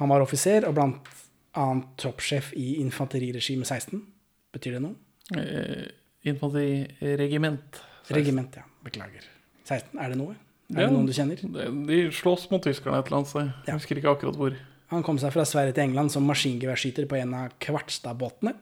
[0.00, 1.06] Han var offiser og blant
[1.54, 4.00] annet troppssjef i infanteriregimet 16.
[4.52, 4.96] Betyr det noe?
[5.36, 5.86] eh,
[6.26, 7.78] Infanteriregiment.
[8.10, 8.62] Regiment, ja.
[8.84, 9.22] Beklager.
[9.68, 10.34] 16, er det noe?
[10.74, 10.86] Er Ja.
[10.88, 11.36] det noen du kjenner?
[11.36, 13.46] De- De slåss mot tyskerne et eller annet sted.
[13.46, 13.52] Ja.
[13.66, 14.56] Jeg husker ikke akkurat hvor.
[14.90, 18.54] Han kom seg fra Sverige til England som maskingeværskyter på en av Kvartstad-båtene.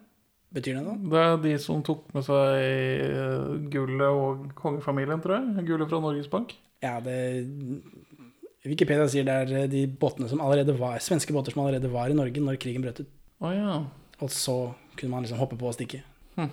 [0.56, 0.96] Betyr det noe?
[1.12, 5.66] Det er de som tok med seg eh, gullet og kongefamilien, tror jeg.
[5.68, 6.54] Gullet fra Norges Bank.
[6.84, 7.16] Ja, det
[8.66, 12.16] Wikipedia sier det er de båtene som allerede var Svenske båter som allerede var i
[12.16, 13.12] Norge når krigen brøt ut.
[13.44, 13.82] Oh, ja.
[14.24, 14.56] Og så
[14.96, 16.00] kunne man liksom hoppe på og stikke.
[16.38, 16.50] Hm.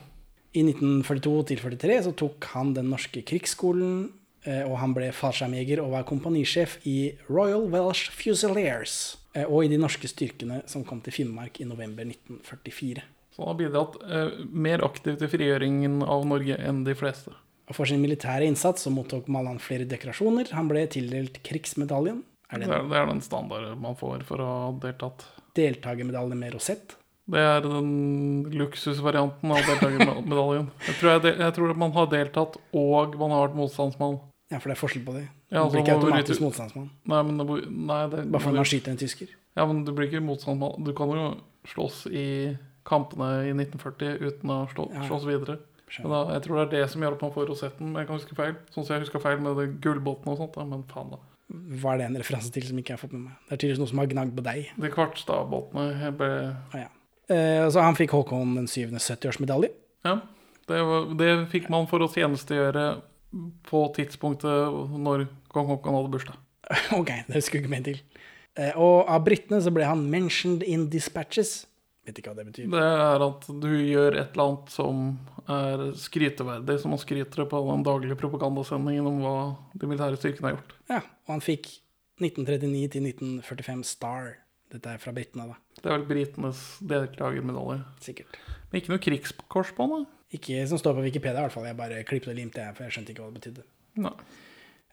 [0.53, 4.11] I 1942-43 så tok han den norske krigsskolen,
[4.45, 9.71] eh, og han ble fallskjermjeger og var kompanisjef i Royal Welsh Fusiliers, eh, og i
[9.71, 13.07] de norske styrkene som kom til Finnmark i november 1944.
[13.37, 17.33] Han har bidratt eh, mer aktivt til frigjøringen av Norge enn de fleste.
[17.69, 20.51] Og for sin militære innsats så mottok Mallan flere dekorasjoner.
[20.53, 22.21] Han ble tildelt krigsmedaljen.
[22.51, 25.23] Er Det det er, det er den standarden man får for å ha deltatt.
[25.57, 26.97] deltakermedalje med rosett?
[27.23, 30.67] Det er den luksusvarianten av deltakermedaljen.
[30.89, 34.19] Jeg tror, jeg, jeg tror at man har deltatt og man har vært motstandsmann.
[34.51, 35.23] Ja, for det er forskjell på det.
[35.47, 36.45] Ja, Man blir altså, ikke automatisk du...
[36.45, 36.89] motstandsmann.
[37.09, 39.31] Nei, men det, nei, det, Bare fordi man skyter en tysker.
[39.55, 40.83] Ja, men du blir ikke motstandsmann.
[40.83, 41.29] Du kan jo
[41.71, 42.25] slåss i
[42.85, 45.05] kampene i 1940 uten å slå, Ja.
[45.07, 45.59] slåss videre.
[45.93, 47.93] Da, jeg tror det er det som gjør at man får rosetten.
[47.95, 48.55] Jeg kan huske feil.
[48.73, 50.55] Sånn som jeg husker feil med det gullbåtene og sånt.
[50.57, 50.63] Da.
[50.65, 51.19] Men faen, da.
[51.53, 53.35] Hva er det en referanse til som ikke jeg har fått med meg?
[53.45, 54.71] Det er tydeligvis noe som har gnagd på deg.
[54.81, 56.29] De Kvartstad-båtene ble
[56.73, 56.87] Ah, ja.
[57.29, 59.69] eh, så han fikk Håkon den syvende 70-årsmedalje.
[60.07, 60.15] Ja.
[60.65, 62.87] Det, var, det fikk man for å tjenestegjøre
[63.69, 66.37] på tidspunktet når kong Håkon hadde bursdag.
[66.99, 68.01] ok, det skulle ikke med til.
[68.57, 71.65] Eh, og av britene så ble han 'mentioned in dispatches'.
[72.03, 72.67] Vet ikke hva det betyr.
[72.67, 75.03] Det er at du gjør et eller annet som
[75.53, 79.35] er skryteverdig, som man skryter på den daglige propagandasendingen om hva
[79.71, 80.75] de militære styrkene har gjort.
[80.91, 81.69] Ja, og han fikk
[82.19, 84.33] 1939 til 1945 Star.
[84.73, 85.57] Dette er fra britene, da.
[85.79, 87.83] Det er vel britenes deltakermedalje.
[88.03, 88.39] Sikkert.
[88.69, 90.03] Men ikke noe krigskors på den?
[90.03, 90.21] da?
[90.33, 91.67] Ikke som står på Wikipedia, i hvert fall.
[91.69, 93.65] Jeg bare klippet og limte, jeg, for jeg skjønte ikke hva det betydde.
[94.01, 94.15] Nei.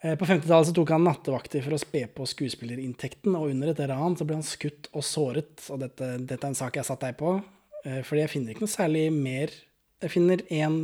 [0.00, 4.16] Eh, På 50-tallet tok han nattevakter for å spe på skuespillerinntekten, og under et ran
[4.16, 5.66] så ble han skutt og såret.
[5.68, 7.36] Og dette, dette er en sak jeg har satt deg på,
[7.84, 9.52] eh, fordi jeg finner ikke noe særlig mer.
[10.00, 10.80] Jeg finner en,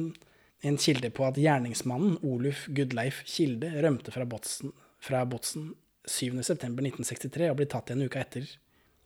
[0.68, 5.70] en kilde på at gjerningsmannen, Oluf Gudleif Kilde, rømte fra Botsen, fra Botsen
[6.06, 8.46] 7.9.1963 og ble tatt igjen uka etter.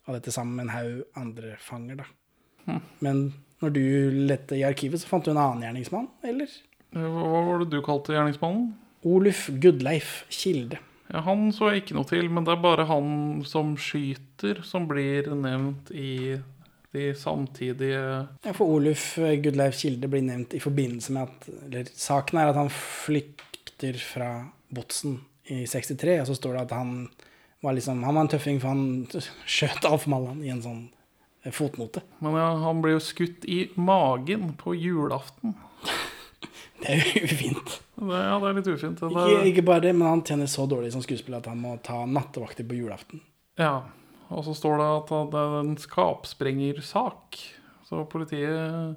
[0.09, 2.77] Og dette sammen med en haug andre fanger, da.
[3.01, 3.81] Men når du
[4.27, 6.51] lette i arkivet, så fant du en annen gjerningsmann, eller?
[6.91, 8.71] Eh, hva var det du kalte gjerningsmannen?
[9.07, 10.79] Oluf Gudleif Kilde.
[11.11, 14.87] Ja, han så jeg ikke noe til, men det er bare han som skyter, som
[14.87, 16.37] blir nevnt i
[16.91, 17.99] de samtidige
[18.43, 22.59] Ja, for Oluf Gudleif Kilde blir nevnt i forbindelse med at Eller saken er at
[22.59, 24.31] han flykter fra
[24.71, 25.19] Botsen
[25.51, 26.95] i 63, og så står det at han
[27.61, 30.85] var liksom Han var en tøffing, for han skjøt Alf Mallan i en sånn
[31.43, 32.03] eh, fotnote.
[32.23, 35.57] Men ja, han ble jo skutt i magen på julaften.
[36.81, 37.73] Det er jo ufint.
[38.01, 38.99] Det, ja, det er litt ufint.
[39.01, 41.75] Det Ikke, ikke bare det, men han tjener så dårlig som skuespiller at han må
[41.85, 43.21] ta nattevakter på julaften.
[43.61, 43.81] ja.
[44.31, 47.35] Og så står det at det er en skapsprengersak.
[47.83, 48.95] Så politiet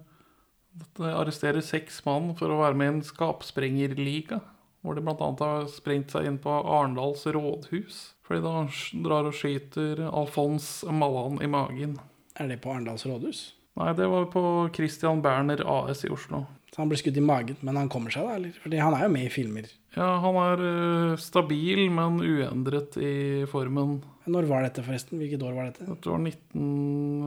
[1.03, 4.39] arresterer seks mann for å være med i en skapsprengerliga.
[4.85, 5.17] Hvor de bl.a.
[5.41, 7.99] har sprengt seg inn på Arendals rådhus.
[8.23, 11.99] Fordi de drar og skyter Alfons Mallan i magen.
[12.39, 13.47] Er det på Arendals rådhus?
[13.81, 14.43] Nei, det var på
[14.77, 16.45] Christian Berner AS i Oslo.
[16.75, 18.35] Så han ble skutt i magen, men han kommer seg, da?
[18.35, 18.55] eller?
[18.59, 19.69] Fordi han er jo med i filmer.
[19.95, 24.01] Ja, han er eh, stabil, men uendret i formen.
[24.27, 25.21] Når var dette, forresten?
[25.21, 25.87] Hvilket år var dette?
[25.87, 26.65] Det var 19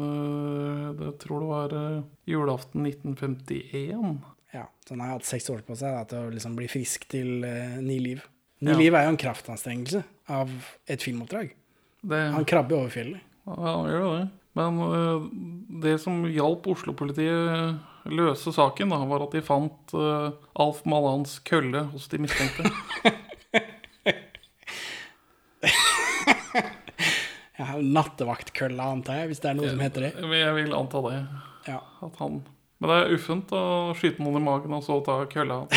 [0.04, 4.18] eh, Jeg tror det var eh, julaften 1951.
[4.54, 7.08] Ja, Så han har hatt seks år på seg da, til å liksom bli frisk
[7.12, 8.24] til eh, ny liv.
[8.64, 8.78] Ny Ja.
[8.80, 10.52] liv er jo en kraftanstrengelse av
[10.90, 11.52] et filmoppdrag.
[12.04, 13.22] Det, Han krabber over fjellet.
[13.48, 14.28] ja, han gjør det.
[14.58, 14.80] Men
[15.84, 17.78] det som hjalp Oslo-politiet
[18.12, 22.72] løse saken, da, var at de fant uh, Alf Malans kølle hos de mistenkte.
[27.58, 30.12] Ja, Nattevaktkølla, antar jeg, hvis det er noe som heter det.
[30.38, 31.16] Jeg vil anta det.
[31.66, 31.80] Ja.
[32.06, 32.44] At han
[32.78, 33.62] Men det er uffent å
[33.98, 35.64] skyte noen i magen og så ta kølla.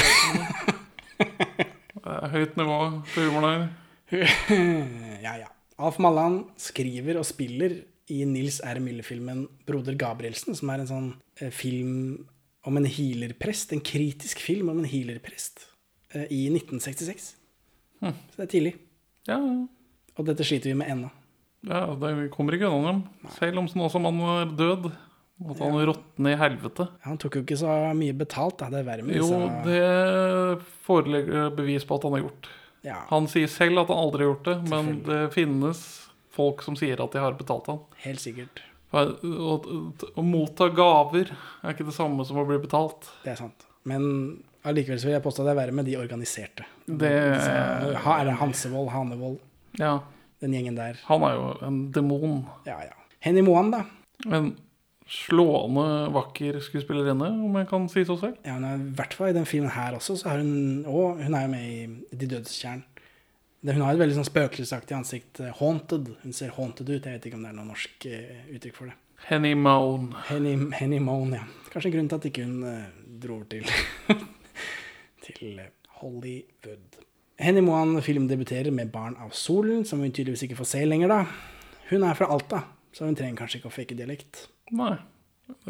[2.01, 2.77] Det er høyt nivå
[3.13, 3.65] på humoren
[4.11, 4.31] her.
[5.25, 5.49] ja, ja.
[5.81, 7.75] Alf Mallan skriver og spiller
[8.11, 8.81] i Nils R.
[8.83, 11.09] Mille-filmen 'Broder Gabrielsen', som er en sånn
[11.41, 12.27] eh, film
[12.67, 13.73] om en healerprest.
[13.73, 15.67] En kritisk film om en healerprest
[16.15, 17.35] eh, i 1966.
[18.01, 18.75] Så det er tidlig.
[19.29, 19.61] Ja, ja.
[20.19, 21.11] Og dette sliter vi med ennå.
[21.69, 23.03] ja det, kommer ikke unna dem.
[23.39, 24.91] Selv om nå som han er død.
[25.41, 26.85] At han råtner i helvete.
[27.07, 28.67] Han tok jo ikke så mye betalt, da.
[28.69, 32.49] Det er verre med Jo, disse det foreligger bevis på at han har gjort.
[32.85, 35.81] ja, Han sier selv at han aldri har gjort det, men det finnes
[36.41, 37.81] folk som sier at de har betalt han.
[38.09, 38.65] Helt sikkert.
[38.91, 39.57] Å, å,
[40.19, 43.07] å motta gaver er ikke det samme som å bli betalt.
[43.23, 43.67] Det er sant.
[43.87, 44.03] Men
[44.67, 46.67] allikevel vil jeg påstå at det er verre med de organiserte.
[46.91, 47.13] Det
[48.03, 49.39] ha, er det Hansevold, Hanevold,
[49.79, 50.01] Ja,
[50.43, 50.99] den gjengen der?
[51.07, 52.41] han er jo en demon.
[52.67, 52.97] Ja, ja.
[53.23, 53.85] Henny Moan, da.
[54.27, 54.51] En
[55.11, 58.37] slående vakker skuespillerinne, om jeg kan si så selv.
[58.47, 61.21] Ja, hun er, I hvert fall i den filmen her også, så har hun Og
[61.23, 62.85] hun er jo med i De dødes tjern.
[63.63, 65.41] Det- Hun har et veldig sånn spøkelsesaktig ansikt.
[65.41, 66.09] eh, Haunted.
[66.23, 67.05] Hun ser haunted ut.
[67.05, 68.95] Jeg vet ikke om det er noe norsk eh, uttrykk for det.
[69.29, 70.15] Henny Moan.
[70.29, 71.45] Henny, Henny Moan, ja.
[71.71, 72.87] Kanskje en grunn til at ikke hun uh,
[73.21, 73.65] dro over til
[75.27, 75.61] til
[76.01, 76.97] Hollywood.
[77.41, 81.27] Henny Moan filmdebuterer med 'Barn av solen', som hun tydeligvis ikke får se lenger, da.
[81.91, 84.47] Hun er fra Alta, så hun trenger kanskje ikke å fake dialekt.
[84.73, 84.97] Nei.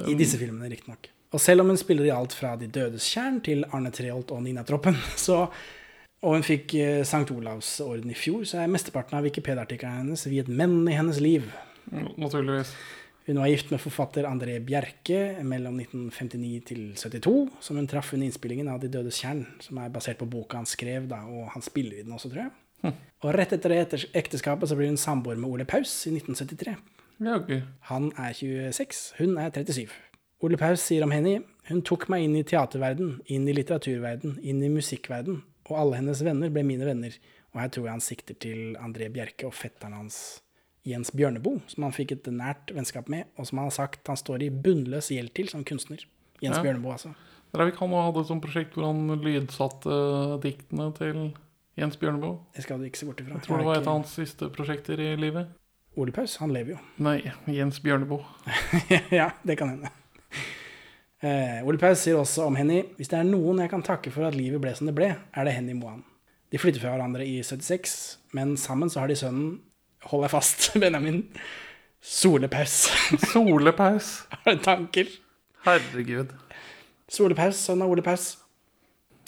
[0.07, 1.09] I disse filmene, riktignok.
[1.33, 4.43] Og selv om hun spiller i alt fra De dødes tjern til Arne Treholt og
[4.43, 5.49] Nina Troppen, så
[6.21, 7.25] og hun fikk eh, St.
[7.33, 11.47] Olavs orden i fjor, så er mesteparten av Wikipedia-artiklene hennes viet menn i hennes liv.
[11.91, 12.75] Naturligvis.
[13.31, 18.27] Hun var gift med forfatter André Bjerke mellom 1959 til 72, som hun traff under
[18.27, 21.65] innspillingen av De dødes kjern, som er basert på boka han skrev, da, og han
[21.65, 22.95] spiller i den også, tror jeg.
[23.21, 26.77] Og rett etter det ekteskapet så blir hun samboer med Ole Paus i 1973.
[27.21, 27.53] Ja, ok.
[27.91, 29.93] Han er 26, hun er 37.
[30.41, 34.65] Ole Paus sier om henne hun tok meg inn i teaterverden, inn i litteraturverden, inn
[34.65, 37.17] i musikkverden, og alle hennes venner ble mine venner.
[37.55, 40.41] Og her tror jeg han sikter til André Bjerke og fetteren hans
[40.87, 44.17] Jens Bjørneboe, som han fikk et nært vennskap med, og som han har sagt han
[44.17, 46.07] står i bunnløs gjeld til som kunstner.
[46.41, 46.63] Jens Ja.
[46.65, 47.13] Bjørneboe, altså.
[47.53, 49.97] Reivik han hadde et sånt prosjekt hvor han lydsatte
[50.45, 51.19] diktene til
[51.77, 52.39] Jens Bjørneboe.
[52.55, 53.35] Det skal du ikke se bort ifra.
[53.37, 55.51] Jeg tror det var et av hans siste prosjekter i livet.
[55.99, 56.79] Ole Paus, han lever jo.
[57.03, 57.19] Nei,
[57.51, 58.23] Jens Bjørneboe.
[59.21, 59.91] ja, det kan hende.
[61.21, 64.25] Eh, Ole Paus sier også om Henny hvis det er noen jeg kan takke for
[64.25, 66.01] at livet ble som det ble, er det Henny Moan.
[66.51, 67.93] De flytter fra hverandre i 76,
[68.35, 69.59] men sammen så har de sønnen
[70.09, 71.19] Hold deg fast, Benjamin.
[72.01, 72.87] Solepaus.
[73.35, 74.07] Solepaus.
[74.33, 75.11] Har du tanker?
[75.67, 76.33] Herregud.
[77.13, 78.31] Solepaus, sønn av Ole Paus.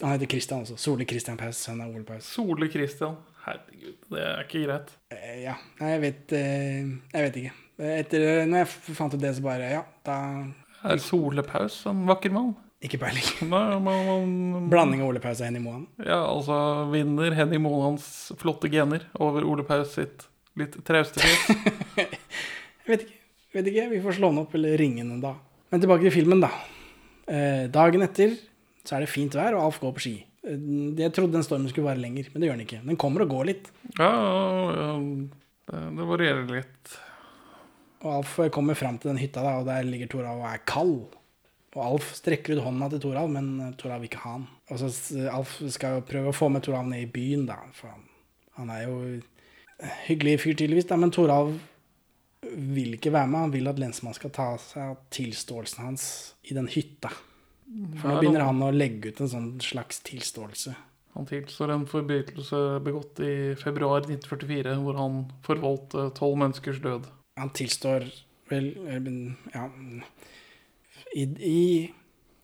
[0.01, 0.79] Han heter Christian også.
[0.81, 2.25] Sole Christian Paus, sønn av Ole Paus.
[2.25, 3.19] Sole Christian.
[3.45, 4.95] Herregud, det er ikke greit.
[5.13, 7.55] Eh, ja, nei, jeg vet eh, Jeg vet ikke.
[7.93, 10.17] Etter når jeg fant ut det, så bare Ja, da
[10.83, 12.53] Er Solepaus en vakker mann?
[12.83, 13.27] Ikke peiling.
[13.53, 15.85] Nei, man, man, Blanding av Ole Paus og Henny Moan.
[16.03, 16.57] Ja, altså
[16.91, 18.07] vinner Henny Moans
[18.41, 20.25] flotte gener over Ole Paus sitt
[20.59, 21.47] litt trauste fjes.
[22.03, 23.19] Jeg vet ikke.
[23.55, 23.87] Vet ikke.
[23.93, 25.37] Vi får slå den opp eller ringe den da.
[25.73, 26.51] Men tilbake til filmen, da.
[27.31, 28.35] Eh, dagen etter
[28.83, 30.15] så er det fint vær, og Alf går på ski.
[30.43, 30.59] Eh,
[30.99, 32.81] Jeg trodde den stormen skulle vare lenger, men det gjør den ikke.
[32.91, 33.71] Den kommer og går litt.
[33.95, 34.11] Ja,
[34.75, 34.91] ja,
[35.71, 36.97] det, det varierer litt.
[38.03, 41.19] Og Alf kommer fram til den hytta, da, og der ligger Toralv og er kald.
[41.73, 44.49] Og Alf strekker ut hånda til Toralv, men Toralv vil ikke ha han.
[44.71, 44.91] Og så
[45.33, 47.61] Alf skal jo prøve å få med Toralv ned i byen, da.
[47.77, 48.09] For han,
[48.59, 48.97] han er jo
[50.09, 51.55] hyggelig fyr, tydeligvis, da, men Toralv
[52.53, 53.47] vil ikke være med.
[53.47, 56.07] Han vil at lensmannen skal ta seg av tilståelsen hans
[56.51, 57.13] i den hytta.
[58.01, 60.75] For nå begynner han å legge ut en sånn slags tilståelse.
[61.15, 67.09] Han tilstår en forbrytelse begått i februar 1944, hvor han forvoldte tolv menneskers død.
[67.43, 68.07] Han tilstår
[68.51, 68.73] vel
[69.53, 69.67] Ja.
[71.13, 71.91] I, I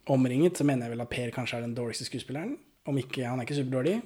[0.09, 2.57] Omringet så mener jeg vel at Per kanskje er den dårligste skuespilleren.
[2.89, 3.99] Om ikke, Han er ikke superdårlig,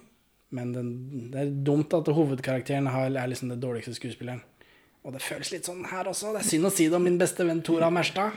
[0.50, 0.88] men den,
[1.32, 4.42] det er dumt at hovedkarakteren er liksom den dårligste skuespilleren.
[5.02, 6.30] Og det føles litt sånn her også.
[6.30, 8.36] Det er synd å si det om min beste venn Tora Merstad.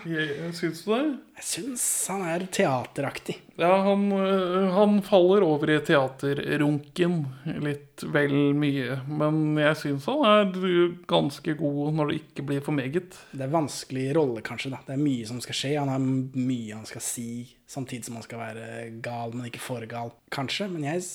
[0.57, 1.01] Syns du det?
[1.37, 3.35] Jeg syns han er teateraktig.
[3.61, 7.19] Ja, han, øh, han faller over i teaterrunken
[7.61, 8.97] litt vel mye.
[9.05, 13.13] Men jeg syns han er ganske god når det ikke blir for meget.
[13.29, 14.73] Det er vanskelig rolle, kanskje.
[14.73, 14.81] da.
[14.87, 15.75] Det er mye som skal skje.
[15.77, 17.29] Han har mye han skal si,
[17.69, 18.67] samtidig som han skal være
[19.05, 20.15] gal, men ikke for gal.
[20.33, 20.71] Kanskje.
[20.73, 21.05] Men jeg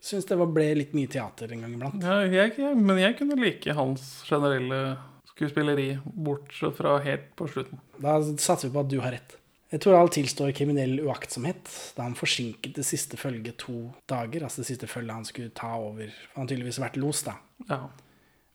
[0.00, 2.02] syns det ble litt mye teater en gang iblant.
[2.04, 4.96] Ja, jeg, jeg, men jeg kunne like hans generelle
[5.32, 7.80] skuespilleri, bortsett fra helt på slutten.
[8.02, 9.34] Da satser vi på at du har rett.
[9.68, 14.46] Jeg tror Al tilstår kriminell uaktsomhet da han forsinket det siste følget to dager.
[14.46, 16.08] Altså det siste følget han skulle ta over.
[16.08, 17.34] For han har tydeligvis vært los da,
[17.68, 17.82] Ja.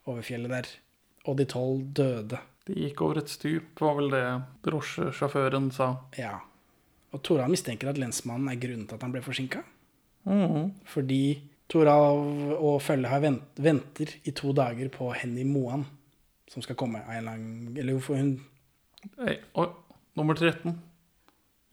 [0.10, 0.71] over fjellet der.
[1.29, 2.39] Og de tolv døde.
[2.65, 4.23] De gikk over et stup, var vel det
[4.65, 5.91] drosjesjåføren sa.
[6.17, 6.39] Ja.
[7.13, 9.62] Og Toral mistenker at lensmannen er grunnen til at han ble forsinka.
[10.25, 10.71] Mhm.
[10.86, 12.19] Fordi Torav
[12.59, 15.86] og følget her vent, venter i to dager på Henny Moan,
[16.51, 18.36] som skal komme en annen Eller hvorfor hun
[19.17, 19.67] Hey, oi,
[20.15, 20.77] nummer 13.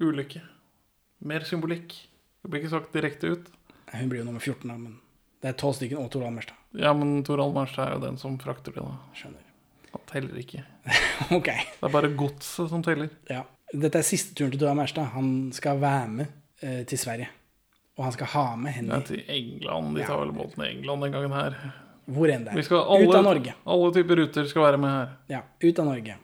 [0.00, 0.40] Ulykke.
[1.20, 1.92] Mer symbolikk.
[2.42, 3.50] Det blir ikke sagt direkte ut.
[3.92, 4.96] Hun blir jo nummer 14, da, men
[5.42, 6.56] det er tolv stykker og Toralv Merstad.
[6.78, 8.82] Ja, men Tor Almerstad er jo den som frakter det.
[8.82, 8.96] da.
[9.16, 9.46] Skjønner.
[9.92, 10.64] Han teller ikke.
[11.38, 11.48] OK.
[11.50, 13.10] Det er bare godset som teller.
[13.30, 13.44] Ja.
[13.72, 15.12] Dette er siste turen til Toralv Merstad.
[15.14, 16.26] Han skal være med
[16.62, 17.30] eh, til Sverige.
[18.00, 19.92] Og han skal ha med Henny er til England.
[19.98, 21.56] De tar vel båten til England den gangen her.
[22.10, 22.76] hvor enn det er.
[22.80, 23.54] alle, Ut av Norge.
[23.74, 25.10] Alle typer ruter skal være med her.
[25.28, 26.16] Ja, ut av Norge.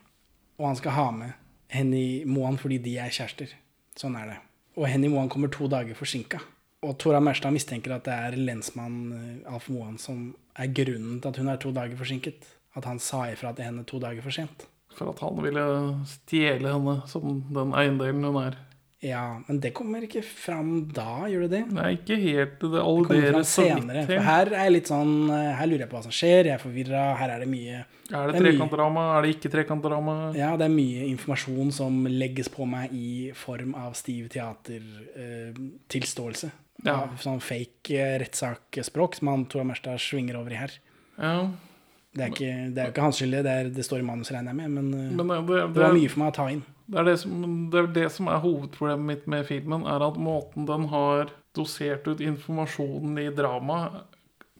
[0.57, 1.33] Og han skal ha med
[1.69, 3.53] Henny Moan fordi de er kjærester.
[3.95, 4.37] Sånn er det.
[4.75, 6.41] Og Henny Moan kommer to dager forsinka.
[6.81, 11.29] Og Tora Merstad mistenker at det er lensmann eh, Alf Moan som er grunnen til
[11.29, 12.49] at hun er to dager forsinket.
[12.77, 14.65] At han sa ifra til henne to dager for sent.
[14.97, 15.63] For at han ville
[16.09, 18.57] stjele henne som den eiendelen hun er.
[19.05, 21.59] Ja, men det kommer ikke fram da, gjør det det?
[21.77, 22.55] Nei, ikke helt.
[22.57, 24.07] Det kommer så vidt til.
[24.09, 26.49] For her er jeg litt sånn eh, Her lurer jeg på hva som skjer.
[26.49, 27.03] Jeg er forvirra.
[27.19, 29.01] Her er det mye Er det det trekantdrama?
[29.13, 30.15] Er det ikke trekantdrama?
[30.37, 36.49] Ja, det er mye informasjon som legges på meg i form av stiv teatertilståelse.
[36.85, 37.09] Ja.
[37.21, 40.71] Sånn fake eh, rettssakspråk som han Tora Merstad svinger over i her.
[41.21, 41.51] Ja.
[42.17, 44.31] Det er, ikke, det er jo ikke hans skyld, det, er, det står i manus,
[44.33, 46.47] regner jeg med, men, eh, Men det, det, det var mye for meg å ta
[46.49, 46.63] inn.
[46.87, 50.17] Det er det, som, det er det som er hovedproblemet mitt med filmen, er at
[50.17, 54.05] måten den har dosert ut informasjonen i dramaet,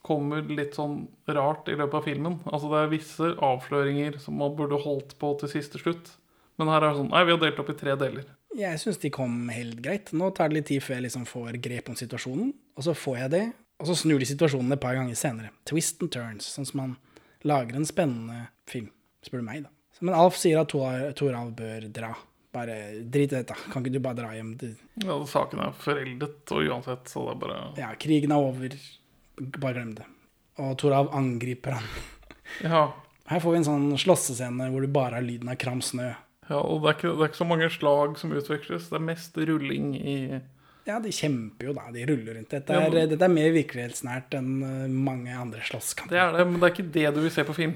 [0.07, 1.01] kommer litt sånn
[1.35, 2.37] rart i løpet av filmen.
[2.47, 6.13] Altså Det er visse avsløringer som man burde holdt på til siste slutt.
[6.57, 8.29] Men her er det sånn Nei, vi har delt opp i tre deler.
[8.57, 10.13] Jeg syns de kom helt greit.
[10.15, 13.19] Nå tar det litt tid før jeg liksom får grep om situasjonen, og så får
[13.25, 13.43] jeg det.
[13.77, 15.51] Og så snur de situasjonen et par ganger senere.
[15.69, 16.95] Twist and turns, sånn som man
[17.47, 18.89] lager en spennende film,
[19.25, 19.71] spør du meg, da.
[20.05, 22.11] Men Alf sier at Tor- Toralv bør dra.
[22.53, 23.55] Bare drit i dette.
[23.73, 24.51] Kan ikke du bare dra hjem?
[24.61, 24.67] Du,
[25.03, 28.77] Ja, saken er foreldet, og uansett, så det er bare ja, krigen er over.
[29.57, 30.05] Bare glem det.
[30.61, 31.89] Og Toralv angriper han.
[32.63, 32.85] Ja.
[33.27, 36.13] Her får vi en sånn slåssescene hvor du bare har lyden av kram snø.
[36.47, 38.85] ja og det er, ikke, det er ikke så mange slag som utveksles.
[38.87, 40.13] Det er mest rulling i
[40.87, 41.89] Ja, de kjemper jo, da.
[41.91, 42.49] De ruller rundt.
[42.53, 46.47] Dette Ja, er, men- dette er mer virkelighetsnært enn eh, mange andre Det er det,
[46.47, 47.75] men det er ikke det du vil se på film.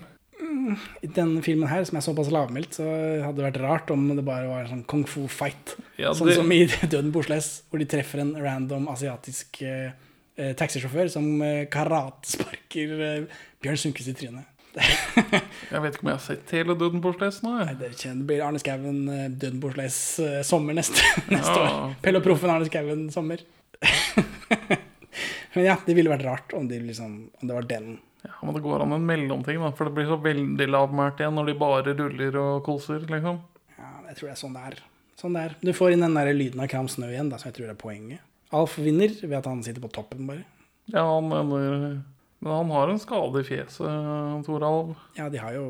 [1.03, 2.85] I denne filmen her, som er såpass lavmælt, så
[3.23, 5.75] hadde det vært rart om det bare var en sånn kung fu-fight.
[6.01, 9.91] Ja, sånn som i Døden på Oslo S, hvor de treffer en random asiatisk eh,
[10.37, 13.25] eh, taxisjåfør som eh, karatesparker eh,
[13.61, 14.47] Bjørn Sunkes i trynet.
[14.75, 17.29] Jeg vet ikke om jeg har sett hele Døden på nå.
[17.47, 17.77] Nei, jeg.
[17.81, 21.01] det blir Arne Skouen eh, Døden på Oslo S eh, sommer neste,
[21.33, 21.65] neste Ja.
[21.67, 21.95] år.
[22.03, 23.43] Pelle og Proffen Arne Skouen sommer.
[25.53, 27.97] Men ja, det ville vært rart om, de liksom, om det var den.
[28.23, 31.33] Ja, men det går an en mellomting, da, for det blir så veldig lavmælt igjen
[31.35, 33.41] når de bare ruller og koser, liksom.
[33.75, 34.77] Ja, jeg tror det er sånn det er.
[35.19, 35.55] Sånn det er.
[35.65, 37.79] Du får inn den der lyden av kram snø igjen, da, som jeg tror er
[37.81, 38.23] poenget.
[38.55, 40.45] Alf vinner ved at han sitter på toppen, bare.
[40.93, 41.97] Ja, han ender
[42.41, 44.95] Men han har en skade i fjeset, Toralv.
[45.17, 45.65] Ja, de har jo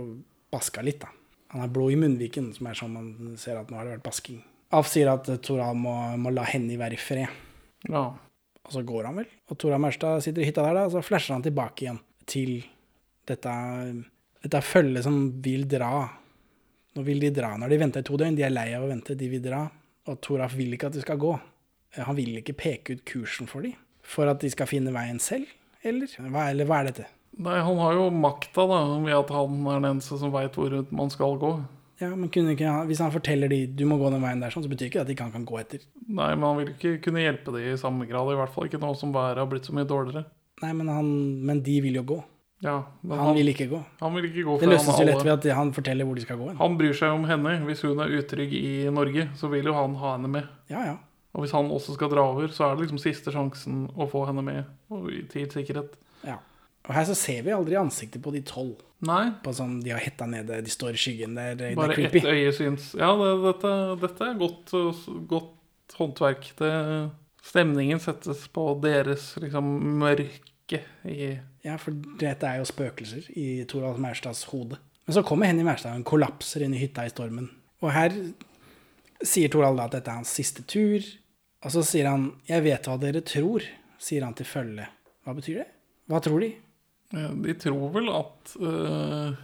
[0.54, 1.10] baska litt, da.
[1.52, 4.06] Han har blod i munnviken, som er sånn man ser at nå har det vært
[4.08, 4.40] basking.
[4.72, 7.28] Alf sier at Toralv Toral må, må la Henny være i fred.
[7.92, 8.06] Ja.
[8.62, 9.28] Og så går han vel.
[9.52, 12.00] Og Toralv Mørstad sitter i hytta der, da, og så flasher han tilbake igjen
[12.32, 12.62] til
[13.28, 13.52] dette,
[14.46, 16.06] dette følget som vil dra.
[16.96, 17.52] Nå vil de dra.
[17.60, 19.66] Når de venter i to døgn, de er lei av å vente, de vil dra.
[20.08, 21.34] Og Toralf vil ikke at de skal gå.
[21.98, 23.76] Eh, Han vil ikke peke ut kursen for dem.
[24.08, 25.52] For at de skal finne veien selv,
[25.84, 26.08] eller?
[26.30, 27.06] Hva, eller hva er dette?
[27.42, 30.74] Nei, han har jo makta, da, ved at han er den eneste som veit hvor
[30.92, 31.52] man skal gå.
[32.02, 34.64] Ja, men kunne ikke, Hvis han forteller de du må gå den veien der, sånn,
[34.66, 35.84] så betyr ikke det at de ikke han kan gå etter.
[36.10, 38.82] Nei, men han vil ikke kunne hjelpe de i samme grad, i hvert fall ikke
[38.82, 40.26] nå som været har blitt så mye dårligere.
[40.64, 41.12] Nei, men, han,
[41.46, 42.20] men de vil jo gå.
[42.62, 43.80] Ja, men Han vil ikke gå.
[44.00, 46.38] han vil ikke gå Det løses jo lett ved at han forteller hvor de skal
[46.38, 46.52] gå.
[46.60, 47.56] han bryr seg om henne.
[47.66, 50.52] Hvis hun er utrygg i Norge, så vil jo han ha henne med.
[50.70, 50.98] Ja, ja.
[51.32, 54.26] Og hvis han også skal dra over, så er det liksom siste sjansen å få
[54.28, 55.98] henne med til sikkerhet.
[56.28, 56.40] ja.
[56.90, 58.80] Og her så ser vi aldri ansiktet på de tolv.
[59.06, 61.36] Nei, På sånn, De har hetta nede, de står i skyggen.
[61.38, 62.88] Det er, det bare er ett øye syns.
[62.98, 64.74] Ja, det, dette, dette er godt,
[65.30, 66.50] godt håndverk.
[66.58, 66.72] Det,
[67.46, 69.70] stemningen settes på deres liksom
[70.02, 74.82] mørke i Ja, for dette er jo spøkelser i Toralf Maurstads hode.
[75.06, 77.52] Men så kommer Henny Maurstad hun kollapser inn i hytta i stormen.
[77.86, 78.16] Og her
[79.22, 81.06] sier Toralf da at dette er hans siste tur.
[81.62, 83.68] Og så sier han 'Jeg vet hva dere tror',
[84.02, 84.90] sier han til følget.
[85.26, 85.68] Hva betyr det?
[86.10, 86.56] Hva tror de?
[87.12, 89.36] De tror vel at uh,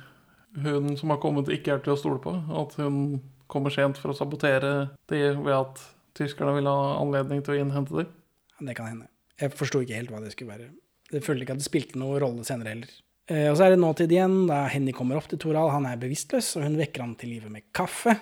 [0.64, 2.34] hun som har kommet, ikke er til å stole på.
[2.34, 3.20] At hun
[3.52, 5.84] kommer sent for å sabotere det ved at
[6.18, 8.08] tyskerne vil ha anledning til å innhente dem.
[8.56, 9.10] Ja, Det kan hende.
[9.38, 10.72] Jeg forsto ikke helt hva det skulle være.
[11.12, 12.96] Jeg følte ikke at det spilte noen rolle senere heller.
[13.28, 15.70] Uh, og så er det nåtid igjen, da Henny kommer opp til Toral.
[15.76, 18.16] Han er bevisstløs, og hun vekker han til live med kaffe.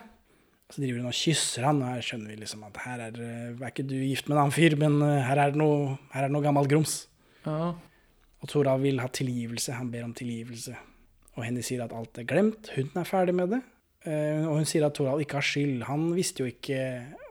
[0.74, 3.52] Så driver hun og kysser han, og her skjønner vi liksom at her er, eh,
[3.54, 6.24] er ikke du gift med en annen fyr, men eh, her er det noe, her
[6.26, 6.96] er det noe gammelt grums.
[7.46, 7.76] Ja,
[8.42, 10.74] Og Tora vil ha tilgivelse, han ber om tilgivelse.
[11.36, 13.62] Og Henny sier at alt er glemt, hun er ferdig med det.
[14.06, 16.80] Eh, og hun sier at Torald ikke har skyld, han visste jo ikke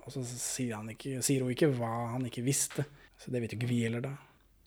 [0.04, 2.82] Og så sier, han ikke, sier hun ikke hva han ikke visste.
[3.16, 4.10] Så det vet jo ikke vi heller, da.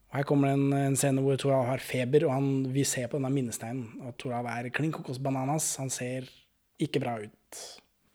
[0.10, 3.06] Og her kommer det en, en scene hvor Torald har feber, og han, vi ser
[3.12, 4.00] på denne minnesteinen.
[4.02, 6.26] Og Torald er klin kokos bananas, han ser
[6.82, 7.60] ikke bra ut.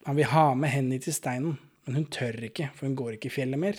[0.07, 3.31] Han vil ha med Henny til steinen, men hun tør ikke, for hun går ikke
[3.31, 3.79] i fjellet mer.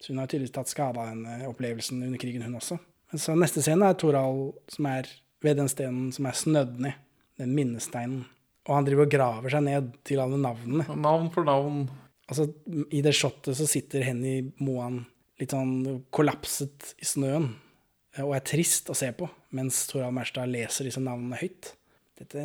[0.00, 2.78] Så hun har tydeligvis tatt skade av denne opplevelsen under krigen, hun også.
[3.10, 5.08] Men så neste scene er Torald som er
[5.44, 6.98] ved den steinen som er snødd ned,
[7.40, 8.24] den minnesteinen.
[8.68, 10.86] Og han driver og graver seg ned til alle navnene.
[11.00, 11.86] Navn for navn.
[12.30, 12.46] Altså,
[12.92, 15.02] I det shotet så sitter Henny Moan
[15.40, 17.48] litt sånn kollapset i snøen
[18.14, 21.72] eh, og er trist å se på, mens Torald Merstad leser disse navnene høyt.
[22.20, 22.44] Dette,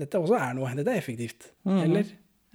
[0.00, 0.72] dette også er noe.
[0.74, 1.52] Dette er effektivt.
[1.70, 2.10] Eller?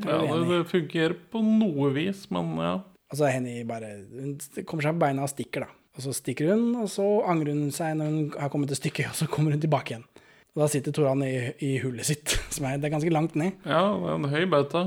[0.05, 2.77] Ja, det, det fungerer på noe vis, men ja.
[3.09, 4.35] Og så er Henny bare Hun
[4.69, 5.75] kommer seg på beina og stikker, da.
[5.97, 9.09] Og så stikker hun, og så angrer hun seg når hun har kommet til stykket,
[9.11, 10.07] og så kommer hun tilbake igjen.
[10.55, 11.33] Og da sitter Toran i,
[11.65, 13.57] i hullet sitt, som er, det er ganske langt ned.
[13.65, 14.85] ja, det er en høy bauta.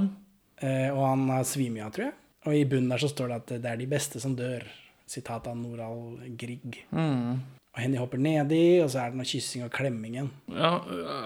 [0.62, 2.16] Eh, og han har svimet av, tror jeg.
[2.46, 4.64] Og i bunnen der så står det at det er de beste som dør.
[5.12, 6.78] Sitat av Noral Grieg.
[6.94, 7.42] Mm.
[7.72, 10.30] Og Henny hopper nedi, og så er det noe kyssing og klemming igjen.
[10.54, 10.76] Ja,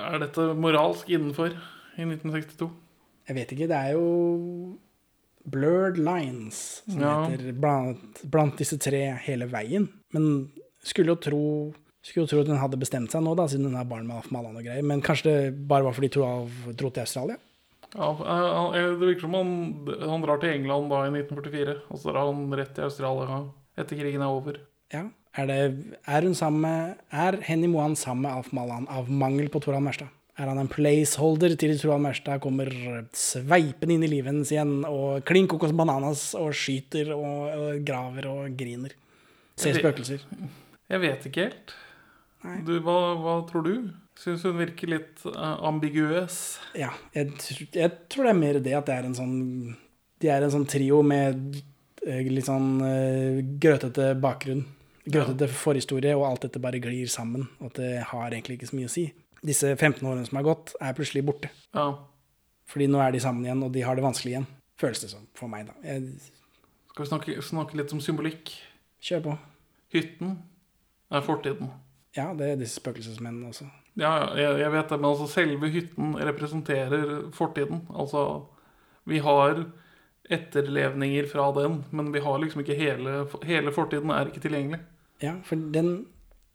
[0.09, 2.70] er dette moralsk innenfor i 1962?
[3.26, 4.76] Jeg vet ikke, det er jo
[5.46, 7.14] Blurred Lines som Ja.
[7.28, 9.88] heter blant, blant disse tre hele veien.
[10.12, 10.50] Men
[10.82, 13.74] skulle jo tro skulle jo tro at hun hadde bestemt seg nå, da, siden hun
[13.74, 14.82] har barn med Alf Mallan og greier.
[14.86, 17.36] Men kanskje det bare var fordi hun dro til Australia?
[17.96, 18.12] Ja,
[18.72, 19.50] Det virker som han,
[20.00, 23.44] han drar til England da i 1944, og så drar han rett til Australia
[23.76, 24.60] etter krigen er over.
[24.92, 25.08] Ja.
[25.36, 29.50] Er, det, er hun sammen med Er Henny Mohan sammen med Alf Malan av mangel
[29.52, 30.08] på Toran Maurstad?
[30.37, 32.68] Er han en placeholder til Truan Mærstad kommer
[33.16, 38.28] sveipende inn i livet hennes igjen og klin kokos bananas og skyter og, og graver
[38.28, 38.93] og griner?
[39.57, 40.26] Ser spøkelser.
[40.93, 41.72] Jeg vet ikke helt.
[42.66, 43.72] Du, hva, hva tror du?
[44.20, 46.37] Syns hun virker litt uh, ambiguøs.
[46.78, 47.32] Ja, jeg,
[47.72, 49.34] jeg tror det er mer det at det er en sånn
[50.22, 51.59] De er en sånn trio med
[52.07, 54.64] eh, litt sånn uh, grøtete bakgrunn.
[55.07, 57.45] Grøtete forhistorie, og alt dette bare glir sammen.
[57.61, 59.05] Og at det har egentlig ikke så mye å si.
[59.47, 61.51] Disse 15 årene som har gått, er plutselig borte.
[61.76, 61.90] Ja.
[62.66, 64.49] Fordi nå er de sammen igjen, og de har det vanskelig igjen.
[64.80, 65.76] Føles det som, for meg, da.
[65.86, 66.32] Jeg,
[66.90, 68.53] Skal vi snakke, snakke litt om symbolikk?
[69.07, 69.34] kjør på.
[69.94, 70.30] Hytten
[71.14, 71.68] er fortiden.
[72.16, 73.68] Ja, det er disse spøkelsesmennene også.
[74.01, 77.05] Ja, jeg, jeg vet det, men altså selve hytten representerer
[77.36, 77.84] fortiden.
[77.94, 78.24] Altså,
[79.09, 79.62] vi har
[80.32, 84.80] etterlevninger fra den, men vi har liksom ikke hele Hele fortiden er ikke tilgjengelig.
[85.22, 86.07] Ja, for den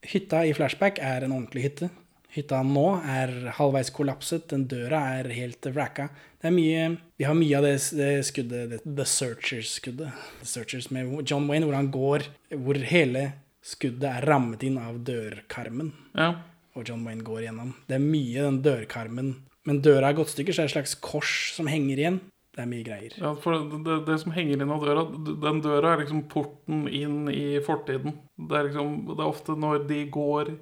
[0.05, 1.89] hytta i flashback er en ordentlig hytte.
[2.31, 6.07] Hytta nå er halvveis kollapset, den døra er helt vracka.
[6.39, 6.85] Det er mye
[7.19, 10.21] Vi har mye av det, det skuddet, det, The Searchers-skuddet.
[10.39, 12.25] The Searchers med John Wayne, hvor han går
[12.55, 13.25] Hvor hele
[13.61, 15.91] skuddet er rammet inn av dørkarmen.
[16.17, 16.33] Ja.
[16.73, 17.75] Og John Wayne går gjennom.
[17.85, 19.35] Det er mye den dørkarmen.
[19.67, 22.21] Men døra er gått stykker, så er det et slags kors som henger igjen.
[22.51, 23.13] Det er mye greier.
[23.19, 25.05] Ja, for det, det, det som henger inn av døra,
[25.45, 28.17] den døra er liksom porten inn i fortiden.
[28.39, 30.55] Det er liksom, det er ofte når de går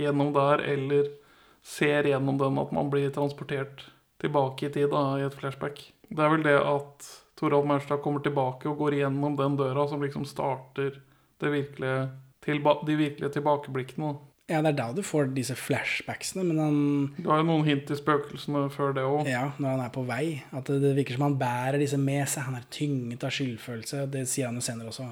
[0.00, 1.10] gjennom der, eller
[1.62, 3.84] ser gjennom den, at man blir transportert
[4.20, 5.82] tilbake i tid da, i et flashback.
[6.10, 10.02] Det er vel det at Torald Maurstad kommer tilbake og går gjennom den døra, som
[10.04, 10.98] liksom starter
[11.40, 12.10] det virkelige,
[12.44, 14.16] de virkelige tilbakeblikkene.
[14.50, 16.78] Ja, det er da du får disse flashbacksene, men han
[17.22, 19.28] Du har jo noen hint i spøkelsene før det òg.
[19.30, 20.24] Ja, når han er på vei.
[20.50, 22.48] At det, det virker som han bærer disse med seg.
[22.48, 24.08] Han er tynget av skyldfølelse.
[24.10, 25.06] Det sier han jo senere også.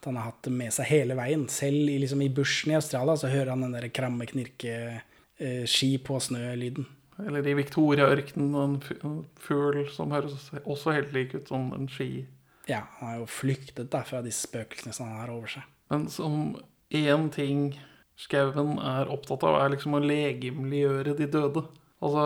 [0.00, 1.42] At han har hatt det med seg hele veien.
[1.52, 5.02] Selv i, liksom, i bushen i Australia så hører han den der kramme, knirke,
[5.38, 6.86] eh, ski på snø-lyden.
[7.20, 11.84] Eller i Victoria-ørkenen, en fu- en fugl som høres også helt lik ut som en
[11.92, 12.24] ski.
[12.66, 15.62] Ja, han har jo flyktet da fra disse spøkelsene som han har over seg.
[15.90, 16.56] Men som
[16.90, 17.74] én ting
[18.16, 21.66] skauen er opptatt av, er liksom å legemliggjøre de døde.
[22.00, 22.24] Altså,